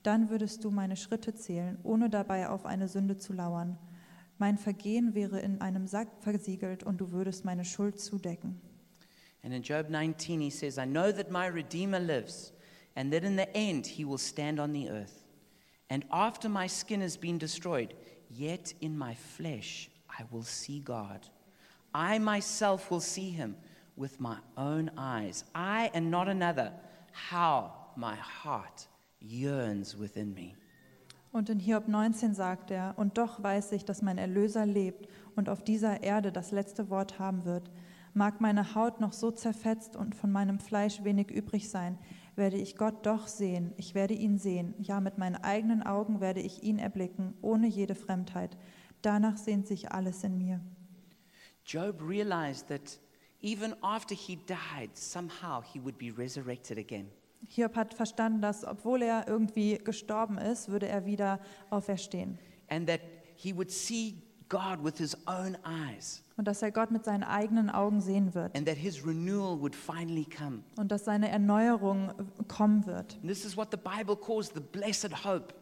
Dann 0.04 0.30
würdest 0.30 0.62
du 0.64 0.70
meine 0.70 0.96
Schritte 0.96 1.35
zählen, 1.35 1.78
ohne 1.83 2.09
dabei 2.11 2.48
auf 2.48 2.64
eine 2.64 2.87
Sünde 2.87 3.18
zu 3.18 3.33
lauern. 3.33 3.76
Mein 4.38 4.56
Vergehen 4.56 5.14
wäre 5.14 5.40
in 5.40 5.61
einem 5.61 5.88
Sack 5.88 6.09
versiegelt 6.20 6.85
und 6.85 7.00
du 7.00 7.11
würdest 7.11 7.44
meine 7.44 7.64
Schuld 7.64 8.00
zudecken. 8.00 8.61
And 9.42 9.52
in 9.52 9.62
Job 9.62 9.88
19, 9.90 10.40
he 10.40 10.50
says, 10.50 10.78
I 10.78 10.87
know 10.87 11.11
that 11.11 11.30
my 11.30 11.46
Redeemer 11.46 11.98
lives, 11.98 12.52
and 12.94 13.12
that 13.12 13.24
in 13.24 13.37
the 13.37 13.48
end 13.54 13.87
he 13.87 14.04
will 14.04 14.18
stand 14.18 14.61
on 14.61 14.72
the 14.72 14.88
earth. 14.88 15.24
And 15.88 16.04
after 16.11 16.48
my 16.48 16.68
skin 16.68 17.00
has 17.00 17.16
been 17.16 17.38
destroyed, 17.38 17.94
yet 18.30 18.74
in 18.80 18.96
my 18.96 19.14
flesh 19.14 19.90
I 20.18 20.24
will 20.30 20.42
see 20.42 20.80
God. 20.80 21.20
I 21.94 22.18
myself 22.18 22.90
will 22.90 23.00
see 23.00 23.30
him 23.30 23.56
with 23.96 24.20
my 24.20 24.36
own 24.56 24.90
eyes. 24.96 25.44
I 25.54 25.90
and 25.94 26.10
not 26.10 26.28
another. 26.28 26.72
How 27.30 27.72
my 27.96 28.16
heart 28.16 28.86
yearns 29.20 29.98
within 29.98 30.34
me. 30.34 30.54
Und 31.32 31.48
in 31.48 31.60
Hiob 31.60 31.86
19 31.86 32.34
sagt 32.34 32.70
er, 32.70 32.94
und 32.96 33.16
doch 33.16 33.42
weiß 33.42 33.72
ich, 33.72 33.84
dass 33.84 34.02
mein 34.02 34.18
Erlöser 34.18 34.66
lebt 34.66 35.08
und 35.36 35.48
auf 35.48 35.62
dieser 35.62 36.02
Erde 36.02 36.32
das 36.32 36.50
letzte 36.50 36.90
Wort 36.90 37.20
haben 37.20 37.44
wird. 37.44 37.70
Mag 38.14 38.40
meine 38.40 38.74
Haut 38.74 39.00
noch 39.00 39.12
so 39.12 39.30
zerfetzt 39.30 39.94
und 39.94 40.16
von 40.16 40.32
meinem 40.32 40.58
Fleisch 40.58 41.04
wenig 41.04 41.30
übrig 41.30 41.70
sein, 41.70 41.98
werde 42.40 42.57
ich 42.57 42.74
Gott 42.74 43.07
doch 43.07 43.29
sehen, 43.29 43.72
ich 43.76 43.94
werde 43.94 44.14
ihn 44.14 44.38
sehen, 44.38 44.74
ja 44.79 45.00
mit 45.00 45.18
meinen 45.18 45.37
eigenen 45.37 45.85
Augen 45.85 46.20
werde 46.20 46.40
ich 46.40 46.64
ihn 46.64 46.81
erblicken, 46.81 47.35
ohne 47.42 47.68
jede 47.68 47.94
Fremdheit. 47.94 48.57
Danach 49.03 49.37
sehnt 49.37 49.68
sich 49.68 49.92
alles 49.92 50.24
in 50.24 50.38
mir. 50.38 50.61
Job 51.64 52.03
realized 52.03 52.66
that 52.68 52.98
even 53.42 53.74
after 53.83 54.16
he 54.16 54.37
died, 54.37 54.96
somehow 54.96 55.62
he 55.62 55.81
would 55.81 55.98
be 55.98 56.11
resurrected 56.16 56.79
again. 56.79 57.11
Hiob 57.46 57.76
hat 57.76 57.94
verstanden, 57.94 58.40
dass 58.42 58.64
obwohl 58.64 59.03
er 59.03 59.29
irgendwie 59.29 59.79
gestorben 59.79 60.38
ist, 60.38 60.70
würde 60.70 60.88
er 60.88 61.07
wieder 61.07 61.40
auferstehen. 61.70 62.38
And 62.68 62.88
that 62.88 63.00
he 63.37 63.55
would 63.55 63.70
see 63.70 64.16
God 64.50 64.84
with 64.84 64.98
his 64.98 65.16
own 65.26 65.56
eyes. 65.64 66.22
Und 66.36 66.46
dass 66.46 66.60
er 66.60 66.70
Gott 66.72 66.90
mit 66.90 67.04
seinen 67.04 67.22
eigenen 67.22 67.70
Augen 67.70 68.02
sehen 68.02 68.34
wird. 68.34 68.54
And 68.56 68.66
that 68.66 68.76
his 68.76 69.06
renewal 69.06 69.58
would 69.58 69.74
finally 69.74 70.26
come. 70.26 70.60
Und 70.76 70.92
dass 70.92 71.06
seine 71.06 71.30
Erneuerung 71.30 72.12
kommen 72.48 72.84
wird. 72.84 73.14
And 73.22 73.28
this 73.28 73.46
is 73.46 73.56
what 73.56 73.68
the 73.70 73.78
Bible 73.78 74.16
calls 74.16 74.50
the 74.54 74.60
blessed 74.60 75.24
hope. 75.24 75.54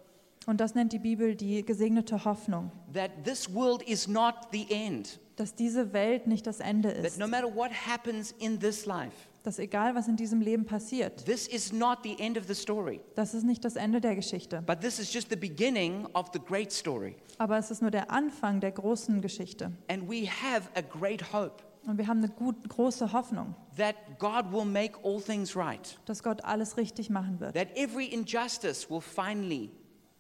Und 0.47 0.61
das 0.61 0.75
nennt 0.75 0.93
die 0.93 0.99
Bibel 0.99 1.37
die 1.37 1.65
gesegnete 1.65 2.25
Hoffnung. 2.25 2.73
That 2.95 3.11
this 3.25 3.53
world 3.55 3.83
is 3.83 4.09
not 4.09 4.35
the 4.51 4.67
end. 4.71 5.21
Dass 5.37 5.55
diese 5.55 5.93
Welt 5.93 6.27
nicht 6.27 6.47
das 6.47 6.59
Ende 6.59 6.89
That 6.89 7.05
ist. 7.05 7.19
no 7.19 7.29
matter 7.29 7.55
what 7.55 7.71
happens 7.71 8.35
in 8.39 8.59
this 8.59 8.87
life, 8.87 9.28
Dass 9.43 9.59
egal 9.59 9.95
was 9.95 10.09
in 10.09 10.17
diesem 10.17 10.41
Leben 10.41 10.65
passiert, 10.65 11.25
this 11.25 11.47
is 11.47 11.73
not 11.73 11.99
the 12.03 12.19
end 12.19 12.37
of 12.37 12.47
the 12.47 12.55
story. 12.55 13.01
das 13.15 13.35
ist 13.35 13.45
nicht 13.45 13.65
das 13.65 13.77
Ende 13.77 14.01
der 14.01 14.15
Geschichte. 14.17 14.63
But 14.67 14.81
this 14.81 14.99
is 14.99 15.13
just 15.13 15.31
the 15.31 15.37
beginning 15.37 16.07
of 16.15 16.31
the 16.33 16.41
great 16.41 16.73
story. 16.73 17.17
Aber 17.39 17.57
es 17.57 17.71
ist 17.71 17.81
nur 17.83 17.91
der 17.91 18.11
Anfang 18.11 18.61
der 18.61 18.73
großen 18.73 19.21
Geschichte. 19.21 19.73
And 19.89 20.09
we 20.09 20.27
have 20.29 20.69
a 20.75 20.81
great 20.81 21.33
hope 21.33 21.63
Und 21.87 21.97
wir 21.99 22.07
haben 22.07 22.19
eine 22.19 22.29
gut, 22.29 22.69
große 22.69 23.13
Hoffnung, 23.13 23.55
that 23.77 23.95
God 24.19 24.53
will 24.53 24.65
make 24.65 24.99
all 25.03 25.21
things 25.21 25.57
right. 25.57 25.99
dass 26.05 26.23
Gott 26.23 26.45
alles 26.45 26.77
richtig 26.77 27.09
machen 27.09 27.41
wird. 27.41 27.55
That 27.55 27.69
every 27.77 28.07
injustice 28.07 28.91
will 28.91 29.01
finally 29.01 29.71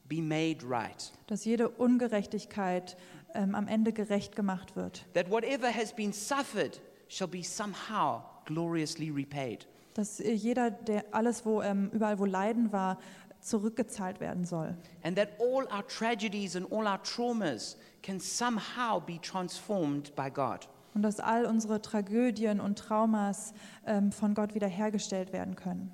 be 0.09 0.22
made 0.22 0.59
right. 0.66 1.12
Dass 1.26 1.44
jede 1.44 1.68
Ungerechtigkeit 1.68 2.96
ähm, 3.35 3.54
am 3.54 3.68
Ende 3.68 3.92
gerecht 3.92 4.35
gemacht 4.35 4.76
wird. 4.76 5.04
That 5.12 5.31
whatever 5.31 5.68
has 5.74 5.92
been 5.92 6.12
suffered 6.12 6.81
shall 7.09 7.28
be 7.28 7.42
somehow 7.42 8.22
gloriously 8.48 9.11
repaid. 9.11 9.68
Dass 9.94 10.18
äh, 10.20 10.32
jeder, 10.32 10.70
der 10.70 11.04
alles, 11.12 11.44
wo 11.44 11.62
ähm, 11.62 11.90
überall 11.92 12.18
wo 12.18 12.24
Leiden 12.24 12.72
war, 12.72 12.98
zurückgezahlt 13.40 14.20
werden 14.20 14.44
soll. 14.44 14.76
And 15.02 15.16
that 15.16 15.28
all 15.38 15.66
our 15.72 15.87
tragedies 15.87 16.56
and 16.56 16.70
all 16.72 16.87
our 16.87 17.00
traumas 17.02 17.76
can 18.02 18.18
somehow 18.18 19.00
be 19.00 19.20
transformed 19.20 20.14
by 20.16 20.30
God. 20.30 20.68
Und 20.94 21.02
dass 21.02 21.20
all 21.20 21.44
unsere 21.44 21.80
Tragödien 21.80 22.61
und 22.61 22.78
Traumas 22.78 23.52
ähm, 23.87 24.11
von 24.11 24.34
Gott 24.34 24.54
wiederhergestellt 24.54 25.32
werden 25.32 25.54
können. 25.54 25.92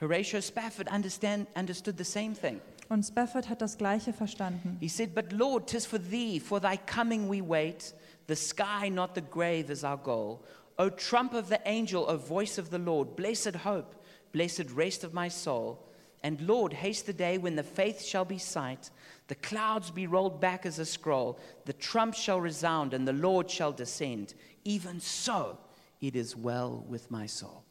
Horatio 0.00 0.40
Spafford 0.40 0.92
understand, 0.92 1.46
understood 1.56 1.96
the 1.96 2.04
same 2.04 2.34
thing. 2.34 2.60
Und 2.88 3.04
Spafford 3.04 3.48
hat 3.48 3.62
das 3.62 3.78
Gleiche 3.78 4.12
verstanden. 4.12 4.76
He 4.80 4.88
said, 4.88 5.14
But 5.14 5.32
Lord, 5.32 5.68
'tis 5.70 5.86
for 5.86 5.98
thee, 5.98 6.40
for 6.40 6.60
thy 6.60 6.76
coming 6.76 7.30
we 7.30 7.40
wait. 7.40 7.94
The 8.26 8.36
sky, 8.36 8.90
not 8.90 9.14
the 9.14 9.22
grave, 9.22 9.70
is 9.72 9.82
our 9.84 9.96
goal. 9.96 10.40
O 10.78 10.88
trump 10.88 11.34
of 11.34 11.48
the 11.48 11.60
angel, 11.66 12.06
O 12.08 12.16
voice 12.16 12.58
of 12.58 12.70
the 12.70 12.78
Lord, 12.78 13.16
blessed 13.16 13.56
hope, 13.56 13.94
blessed 14.32 14.70
rest 14.70 15.04
of 15.04 15.12
my 15.12 15.28
soul. 15.28 15.88
And 16.22 16.40
Lord, 16.40 16.72
haste 16.72 17.06
the 17.06 17.12
day 17.12 17.36
when 17.36 17.56
the 17.56 17.64
faith 17.64 18.00
shall 18.00 18.24
be 18.24 18.38
sight, 18.38 18.90
the 19.26 19.34
clouds 19.34 19.90
be 19.90 20.06
rolled 20.06 20.40
back 20.40 20.64
as 20.64 20.78
a 20.78 20.86
scroll, 20.86 21.38
the 21.64 21.72
trump 21.72 22.14
shall 22.14 22.40
resound, 22.40 22.94
and 22.94 23.06
the 23.06 23.12
Lord 23.12 23.50
shall 23.50 23.72
descend. 23.72 24.34
Even 24.64 25.00
so, 25.00 25.58
it 26.00 26.14
is 26.14 26.36
well 26.36 26.84
with 26.88 27.10
my 27.10 27.26
soul. 27.26 27.64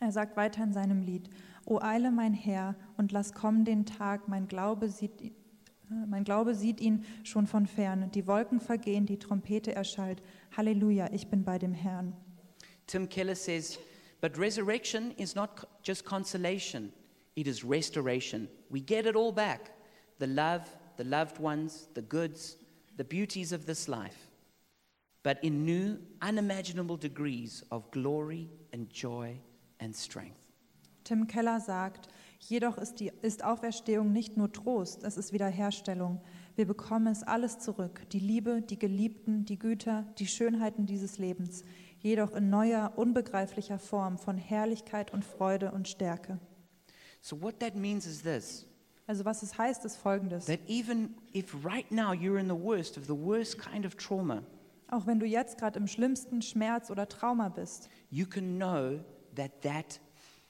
Er 0.00 0.12
sagt 0.12 0.36
weiter 0.36 0.62
in 0.62 0.72
seinem 0.72 1.02
Lied: 1.02 1.28
O 1.66 1.80
eile 1.80 2.10
mein 2.10 2.34
Herr 2.34 2.76
und 2.96 3.10
lass 3.10 3.32
kommen 3.32 3.64
den 3.64 3.84
Tag, 3.84 4.28
mein 4.28 4.48
Glaube 4.48 4.88
sieht 4.90 5.20
äh, 5.22 5.32
Mein 6.06 6.24
Glaube 6.24 6.54
sieht 6.54 6.80
ihn 6.80 7.04
schon 7.24 7.46
von 7.46 7.66
ferne. 7.66 8.08
Die 8.08 8.26
Wolken 8.26 8.60
vergehen, 8.60 9.06
die 9.06 9.18
Trompete 9.18 9.74
erschallt. 9.74 10.22
Halleluja, 10.56 11.08
ich 11.12 11.28
bin 11.28 11.44
bei 11.44 11.58
dem 11.58 11.72
Herrn. 11.72 12.14
Tim 12.88 13.06
Keller 13.06 13.36
says, 13.36 13.78
but 14.20 14.36
resurrection 14.36 15.14
is 15.16 15.36
not 15.36 15.68
just 15.82 16.04
consolation, 16.04 16.92
it 17.36 17.46
is 17.46 17.62
restoration. 17.62 18.48
We 18.68 18.80
get 18.80 19.06
it 19.06 19.14
all 19.14 19.30
back 19.30 19.70
the 20.18 20.26
love, 20.26 20.68
the 20.96 21.04
loved 21.04 21.38
ones, 21.38 21.88
the 21.94 22.02
goods, 22.02 22.56
the 22.96 23.04
beauties 23.04 23.52
of 23.52 23.66
this 23.66 23.86
life, 23.86 24.30
but 25.22 25.38
in 25.44 25.64
new, 25.64 25.98
unimaginable 26.20 26.96
degrees 26.96 27.62
of 27.70 27.88
glory 27.92 28.48
and 28.72 28.90
joy 28.90 29.38
and 29.78 29.94
strength. 29.94 30.48
Tim 31.04 31.26
Keller 31.26 31.60
sagt, 31.60 32.08
jedoch 32.40 32.76
ist, 32.76 32.96
die, 33.00 33.12
ist 33.22 33.44
Auferstehung 33.44 34.12
nicht 34.12 34.36
nur 34.36 34.52
Trost, 34.52 35.04
es 35.04 35.16
ist 35.16 35.32
Wiederherstellung. 35.32 36.20
Wir 36.56 36.66
bekommen 36.66 37.06
es 37.06 37.22
alles 37.22 37.60
zurück, 37.60 38.02
die 38.10 38.18
Liebe, 38.18 38.60
die 38.60 38.78
Geliebten, 38.78 39.44
die 39.44 39.58
Güter, 39.58 40.04
die 40.18 40.26
Schönheiten 40.26 40.84
dieses 40.84 41.18
Lebens, 41.18 41.64
jedoch 42.00 42.32
in 42.34 42.50
neuer, 42.50 42.92
unbegreiflicher 42.96 43.78
Form 43.78 44.18
von 44.18 44.36
Herrlichkeit 44.36 45.12
und 45.12 45.24
Freude 45.24 45.72
und 45.72 45.88
Stärke. 45.88 46.38
So, 47.20 47.40
what 47.42 47.58
that 47.60 47.74
means 47.74 48.06
is 48.06 48.22
this 48.22 48.66
Also 49.06 49.24
was 49.24 49.42
es 49.42 49.56
heißt, 49.58 49.84
ist 49.84 49.96
folgendes. 49.96 50.44
that 50.46 50.60
even 50.68 51.14
if 51.34 51.54
right 51.64 51.90
now 51.90 52.12
you're 52.12 52.38
in 52.38 52.46
the 52.48 52.54
worst 52.62 52.96
of 52.98 53.06
the 53.06 53.16
worst 53.16 53.58
kind 53.58 53.84
of 53.86 53.94
trauma, 53.96 54.42
Auch 54.90 55.06
wenn 55.06 55.18
du 55.20 55.26
jetzt 55.26 55.58
gerade 55.58 55.78
im 55.78 55.86
schlimmsten 55.86 56.40
Schmerz 56.40 56.90
oder 56.90 57.06
Trauma 57.08 57.48
bist, 57.50 57.88
you 58.10 58.24
can 58.26 58.56
know 58.56 59.00
that 59.34 59.60
that 59.62 60.00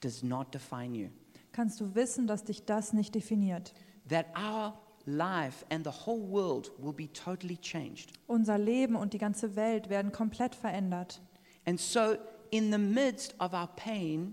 does 0.00 0.22
not 0.22 0.52
define 0.54 0.94
you. 0.96 1.08
kannst 1.52 1.80
du 1.80 1.94
wissen, 1.94 2.26
dass 2.26 2.44
dich 2.44 2.64
das 2.64 2.92
nicht 2.92 3.14
definiert. 3.14 3.72
that 4.08 4.26
our 4.36 4.78
life 5.06 5.64
and 5.70 5.84
the 5.86 5.90
whole 6.06 6.20
world 6.30 6.70
will 6.78 6.92
be 6.92 7.10
totally 7.12 7.56
changed. 7.56 8.12
Unser 8.26 8.58
Leben 8.58 8.94
und 8.94 9.12
die 9.14 9.18
ganze 9.18 9.56
Welt 9.56 9.88
werden 9.88 10.12
komplett 10.12 10.54
verändert. 10.54 11.20
And 11.68 11.78
so, 11.78 12.16
in 12.50 12.70
the 12.70 12.78
midst 12.78 13.34
of 13.40 13.52
our 13.52 13.68
pain, 13.76 14.32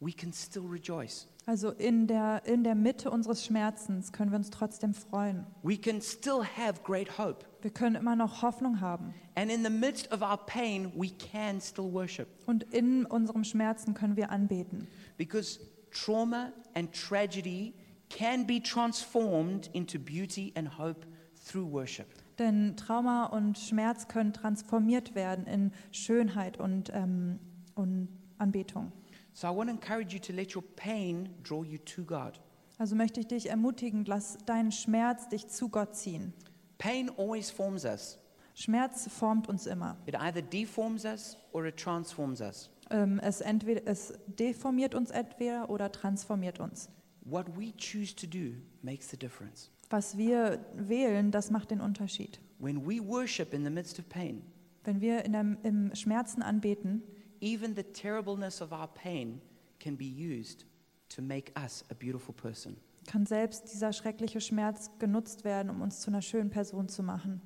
we 0.00 0.12
can 0.12 0.32
still 0.32 0.64
rejoice. 0.64 1.28
Also 1.46 1.70
in 1.78 2.08
der, 2.08 2.42
in 2.44 2.64
der 2.64 2.74
Mitte 2.74 3.08
unseres 3.08 3.44
Schmerzens 3.44 4.10
können 4.10 4.32
wir 4.32 4.36
uns 4.36 4.50
trotzdem 4.50 4.92
freuen. 4.92 5.46
We 5.62 5.76
can 5.76 6.00
still 6.00 6.42
have 6.42 6.82
great 6.82 7.18
hope. 7.18 7.44
Wir 7.60 7.70
können 7.70 7.94
immer 7.94 8.16
noch 8.16 8.42
Hoffnung 8.42 8.80
haben. 8.80 9.14
And 9.36 9.48
in 9.48 9.62
the 9.62 9.70
midst 9.70 10.10
of 10.10 10.22
our 10.22 10.36
pain, 10.36 10.90
we 10.96 11.10
can 11.10 11.60
still 11.60 11.92
worship. 11.92 12.26
Und 12.46 12.64
in 12.72 13.06
unserem 13.06 13.44
Schmerzen 13.44 13.94
können 13.94 14.16
wir 14.16 14.32
anbeten. 14.32 14.88
Because 15.16 15.60
trauma 15.92 16.52
and 16.74 16.92
tragedy 16.92 17.74
can 18.08 18.44
be 18.44 18.60
transformed 18.60 19.70
into 19.72 20.00
beauty 20.00 20.52
and 20.56 20.78
hope 20.78 21.06
through 21.46 21.72
worship. 21.72 22.08
Denn 22.38 22.76
Trauma 22.76 23.26
und 23.26 23.58
Schmerz 23.58 24.08
können 24.08 24.32
transformiert 24.32 25.14
werden 25.14 25.46
in 25.46 25.72
Schönheit 25.90 26.58
und, 26.58 26.90
ähm, 26.94 27.38
und 27.74 28.08
Anbetung. 28.38 28.92
So 29.34 29.48
I 29.48 29.56
want 29.56 29.70
to 29.70 29.74
encourage 29.74 30.14
you 30.14 30.20
to 30.20 30.32
let 30.32 30.54
your 30.54 30.62
pain 30.76 31.28
draw 31.42 31.64
you 31.64 31.78
to 31.78 32.04
God. 32.04 32.40
Also 32.78 32.96
möchte 32.96 33.20
ich 33.20 33.28
dich 33.28 33.48
ermutigen, 33.48 34.04
lass 34.04 34.38
deinen 34.44 34.72
Schmerz 34.72 35.28
dich 35.28 35.48
zu 35.48 35.68
Gott 35.68 35.94
ziehen. 35.94 36.32
Pain 36.78 37.10
always 37.16 37.50
forms 37.50 37.84
us. 37.84 38.18
Schmerz 38.54 39.08
formt 39.08 39.48
uns 39.48 39.66
immer. 39.66 39.96
It 40.06 40.16
either 40.16 40.42
deforms 40.42 41.04
us 41.04 41.38
or 41.52 41.64
it 41.64 41.76
transforms 41.76 42.40
us. 42.40 42.70
Ähm, 42.90 43.18
es, 43.20 43.40
entweder, 43.40 43.86
es 43.86 44.12
deformiert 44.26 44.94
uns 44.94 45.10
entweder 45.10 45.70
oder 45.70 45.90
transformiert 45.90 46.60
uns. 46.60 46.90
What 47.24 47.46
we 47.56 47.72
choose 47.76 48.14
to 48.16 48.26
do 48.26 48.56
makes 48.82 49.08
the 49.08 49.16
difference. 49.16 49.70
Was 49.92 50.16
wir 50.16 50.64
wählen, 50.74 51.30
das 51.30 51.50
macht 51.50 51.70
den 51.70 51.82
Unterschied. 51.82 52.40
When 52.58 52.86
we 52.86 52.98
worship 53.06 53.52
in 53.52 53.62
the 53.62 53.70
midst 53.70 53.98
of 53.98 54.08
pain, 54.08 54.42
Wenn 54.84 55.00
wir 55.02 55.24
in 55.24 55.32
der, 55.32 55.44
im 55.64 55.94
Schmerzen 55.94 56.42
anbeten, 56.42 57.02
even 57.40 57.76
the 57.76 57.82
terribleness 57.82 58.62
of 58.62 58.72
our 58.72 58.88
pain 58.88 59.40
can 59.78 59.96
be 59.96 60.06
used 60.06 60.64
to 61.10 61.20
make 61.20 61.52
us 61.62 61.84
a 61.90 61.94
beautiful 61.94 62.34
person. 62.34 62.76
kann 63.06 63.26
selbst 63.26 63.70
dieser 63.72 63.92
schreckliche 63.92 64.40
Schmerz 64.40 64.90
genutzt 64.98 65.44
werden, 65.44 65.68
um 65.68 65.82
uns 65.82 66.00
zu 66.00 66.10
einer 66.10 66.22
schönen 66.22 66.48
Person 66.50 66.88
zu 66.88 67.02
machen. 67.02 67.42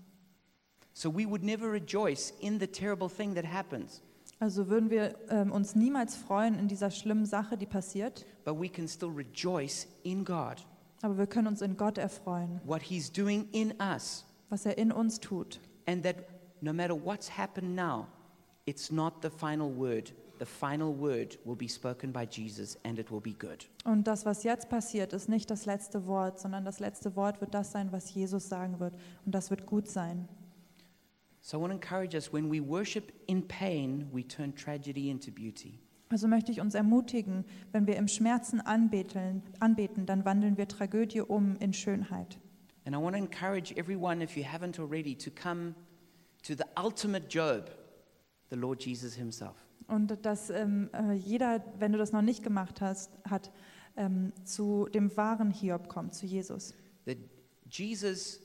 So 0.93 1.13
we 1.13 1.29
would 1.29 1.43
never 1.43 1.71
rejoice 1.71 2.33
in 2.41 2.61
the 2.61 2.67
terrible 2.69 3.09
thing 3.09 3.35
that 3.35 3.45
happens, 3.45 4.03
Also 4.39 4.69
würden 4.69 4.89
wir 4.91 5.17
ähm, 5.31 5.51
uns 5.51 5.75
niemals 5.75 6.15
freuen 6.15 6.59
in 6.59 6.69
dieser 6.69 6.91
schlimmen 6.93 7.27
Sache, 7.27 7.57
die 7.59 7.67
passiert, 7.67 8.25
but 8.45 8.55
we 8.61 8.69
can 8.69 8.87
still 8.87 9.11
rejoice 9.11 9.89
in 10.05 10.25
God, 10.25 10.65
aber 11.03 11.19
wir 11.19 11.27
können 11.27 11.47
uns 11.49 11.63
in 11.63 11.77
Gott 11.77 11.99
erfreuen, 11.99 12.61
what 12.65 12.83
He's 12.83 13.11
doing 13.11 13.49
in 13.53 13.75
us, 13.81 14.25
was 14.51 14.67
er 14.67 14.77
in 14.79 14.93
uns 14.93 15.19
tut. 15.21 15.61
and 15.87 16.03
that 16.05 16.17
no 16.61 16.73
matter 16.73 16.95
what's 16.95 17.29
happened 17.29 17.75
now, 17.75 18.07
it's 18.67 18.91
not 18.91 19.23
the 19.23 19.31
final 19.31 19.71
word. 19.71 20.13
the 20.39 20.45
final 20.47 20.93
word 20.93 21.39
will 21.47 21.57
be 21.57 21.69
spoken 21.69 22.13
by 22.13 22.27
Jesus 22.27 22.77
and 22.85 22.99
it 22.99 23.11
will 23.11 23.21
be 23.21 23.33
good. 23.33 23.67
Und 23.85 24.07
das, 24.07 24.27
was 24.27 24.43
jetzt 24.43 24.69
passiert, 24.69 25.13
ist 25.15 25.29
nicht 25.29 25.51
das 25.51 25.65
letzte 25.65 26.07
Wort, 26.07 26.39
sondern 26.39 26.65
das 26.65 26.79
letzte 26.79 27.17
Wort 27.17 27.41
wird 27.41 27.55
das 27.55 27.73
sein, 27.73 27.91
was 27.91 28.13
Jesus 28.13 28.49
sagen 28.49 28.79
wird. 28.79 28.95
Und 29.25 29.35
das 29.35 29.49
wird 29.51 29.65
gut 29.65 29.89
sein. 29.89 30.29
So 31.41 31.57
I 31.57 31.61
want 31.61 31.71
to 31.71 31.77
encourage 31.77 32.15
us 32.15 32.33
when 32.33 32.51
we 32.51 32.61
worship 32.61 33.13
in 33.29 33.47
pain, 33.47 34.11
we 34.13 34.23
turn 34.27 34.55
tragedy 34.55 35.11
into 35.11 35.31
beauty. 35.31 35.79
Also 36.09 36.29
möchte 36.29 36.53
ich 36.53 36.61
uns 36.61 36.75
ermutigen, 36.75 37.45
wenn 37.73 37.87
wir 37.87 37.97
im 37.97 38.07
Schmerzen 38.07 38.61
anbeten, 38.61 39.43
anbeten, 39.59 40.07
dann 40.07 40.25
wandeln 40.25 40.57
wir 40.57 40.69
Tragödie 40.69 41.21
um 41.21 41.57
in 41.57 41.73
Schönheit. 41.73 42.39
And 42.85 42.95
I 42.95 42.99
want 42.99 43.17
to 43.17 43.23
encourage 43.23 43.75
everyone, 43.77 44.23
if 44.23 44.37
you 44.37 44.45
haven't 44.45 44.79
already, 44.79 45.17
to 45.17 45.31
come 45.31 45.75
to 46.45 46.55
the 46.55 46.65
ultimate 46.81 47.27
Job, 47.29 47.71
the 48.51 48.57
Lord 48.57 48.85
Jesus 48.85 49.15
Himself. 49.15 49.57
Und 49.89 50.25
dass 50.25 50.51
ähm, 50.51 50.91
äh, 50.93 51.15
jeder, 51.15 51.65
wenn 51.79 51.93
du 51.93 51.99
das 51.99 52.13
noch 52.13 52.23
nicht 52.23 52.45
gemacht 52.45 52.81
hast, 52.81 53.11
hat, 53.29 53.51
ähm, 53.97 54.33
zu 54.45 54.89
dem 54.93 55.17
wahren 55.17 55.51
Hiob 55.51 55.89
kommt, 55.89 56.15
zu 56.15 56.27
Jesus. 56.27 56.75
That 57.07 57.19
Jesus 57.69 58.41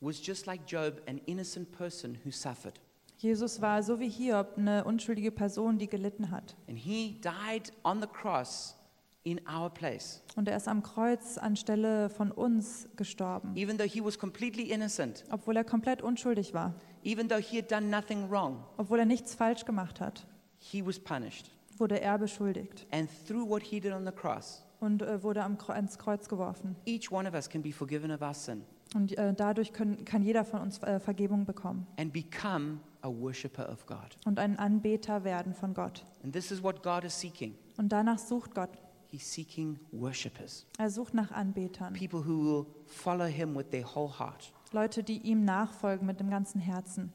was 0.00 0.24
just 0.24 0.46
like 0.46 0.66
Job, 0.66 1.00
an 1.06 1.20
innocent 1.26 1.72
person 1.72 2.18
who 2.24 2.30
suffered. 2.30 2.78
Jesus 3.22 3.60
war 3.60 3.82
so 3.82 4.00
wie 4.00 4.08
Hiob 4.08 4.56
eine 4.56 4.84
unschuldige 4.84 5.30
Person, 5.30 5.78
die 5.78 5.88
gelitten 5.88 6.30
hat. 6.30 6.56
And 6.68 6.78
He 6.78 7.20
died 7.20 7.70
on 7.84 8.00
the 8.00 8.06
cross 8.08 8.76
in 9.24 9.38
our 9.46 9.68
place. 9.68 10.22
Und 10.36 10.48
er 10.48 10.56
ist 10.56 10.66
am 10.68 10.82
Kreuz 10.82 11.36
anstelle 11.36 12.08
von 12.08 12.32
uns 12.32 12.88
gestorben, 12.96 13.54
Even 13.56 13.76
though 13.76 13.86
He 13.86 14.02
was 14.02 14.18
completely 14.18 14.70
innocent, 14.70 15.24
obwohl 15.30 15.56
er 15.56 15.64
komplett 15.64 16.00
unschuldig 16.00 16.54
war, 16.54 16.72
even 17.04 17.28
though 17.28 17.40
He 17.42 17.58
had 17.58 17.70
done 17.70 17.88
nothing 17.90 18.30
wrong, 18.30 18.64
obwohl 18.78 18.98
er 18.98 19.04
nichts 19.04 19.34
falsch 19.34 19.66
gemacht 19.66 20.00
hat, 20.00 20.26
He 20.58 20.84
was 20.84 20.98
punished. 20.98 21.50
wurde 21.76 22.00
er 22.00 22.16
beschuldigt 22.16 22.86
And 22.90 23.10
through 23.28 23.46
what 23.46 23.62
He 23.62 23.80
did 23.80 23.92
on 23.92 24.06
the 24.06 24.12
cross, 24.12 24.64
und 24.80 25.02
äh, 25.02 25.22
wurde 25.22 25.44
am, 25.44 25.58
ans 25.68 25.98
Kreuz 25.98 26.26
geworfen. 26.26 26.74
each 26.86 27.12
one 27.12 27.28
of 27.28 27.34
us 27.34 27.50
can 27.50 27.60
be 27.60 27.70
forgiven 27.72 28.10
of 28.10 28.22
our 28.22 28.32
sin 28.32 28.62
Und 28.94 29.16
äh, 29.18 29.34
dadurch 29.34 29.74
können, 29.74 30.06
kann 30.06 30.22
jeder 30.22 30.46
von 30.46 30.62
uns 30.62 30.82
äh, 30.82 30.98
Vergebung 30.98 31.44
bekommen 31.44 31.86
and 31.98 32.14
become 32.14 32.78
a 33.02 33.08
worshiper 33.08 33.68
of 33.70 33.86
God. 33.86 34.16
und 34.24 34.38
ein 34.38 34.58
Anbeter 34.58 35.24
werden 35.24 35.54
von 35.54 35.74
Gott. 35.74 36.04
And 36.22 36.32
this 36.32 36.50
is 36.50 36.62
what 36.62 36.82
God 36.82 37.04
is 37.04 37.18
seeking. 37.18 37.54
Und 37.76 37.90
danach 37.90 38.18
sucht 38.18 38.54
Gott. 38.54 38.70
He's 39.08 39.32
seeking 39.32 39.78
worshipers, 39.90 40.66
Er 40.78 40.88
sucht 40.90 41.14
nach 41.14 41.32
Anbetern. 41.32 41.94
people 41.94 42.24
who 42.24 42.44
will 42.44 42.66
follow 42.86 43.24
him 43.26 43.56
with 43.56 43.70
their 43.70 43.84
whole 43.94 44.08
heart. 44.18 44.52
Leute, 44.72 45.02
die 45.02 45.18
ihm 45.18 45.44
nachfolgen 45.44 46.06
mit 46.06 46.20
dem 46.20 46.30
ganzen 46.30 46.60
Herzen. 46.60 47.12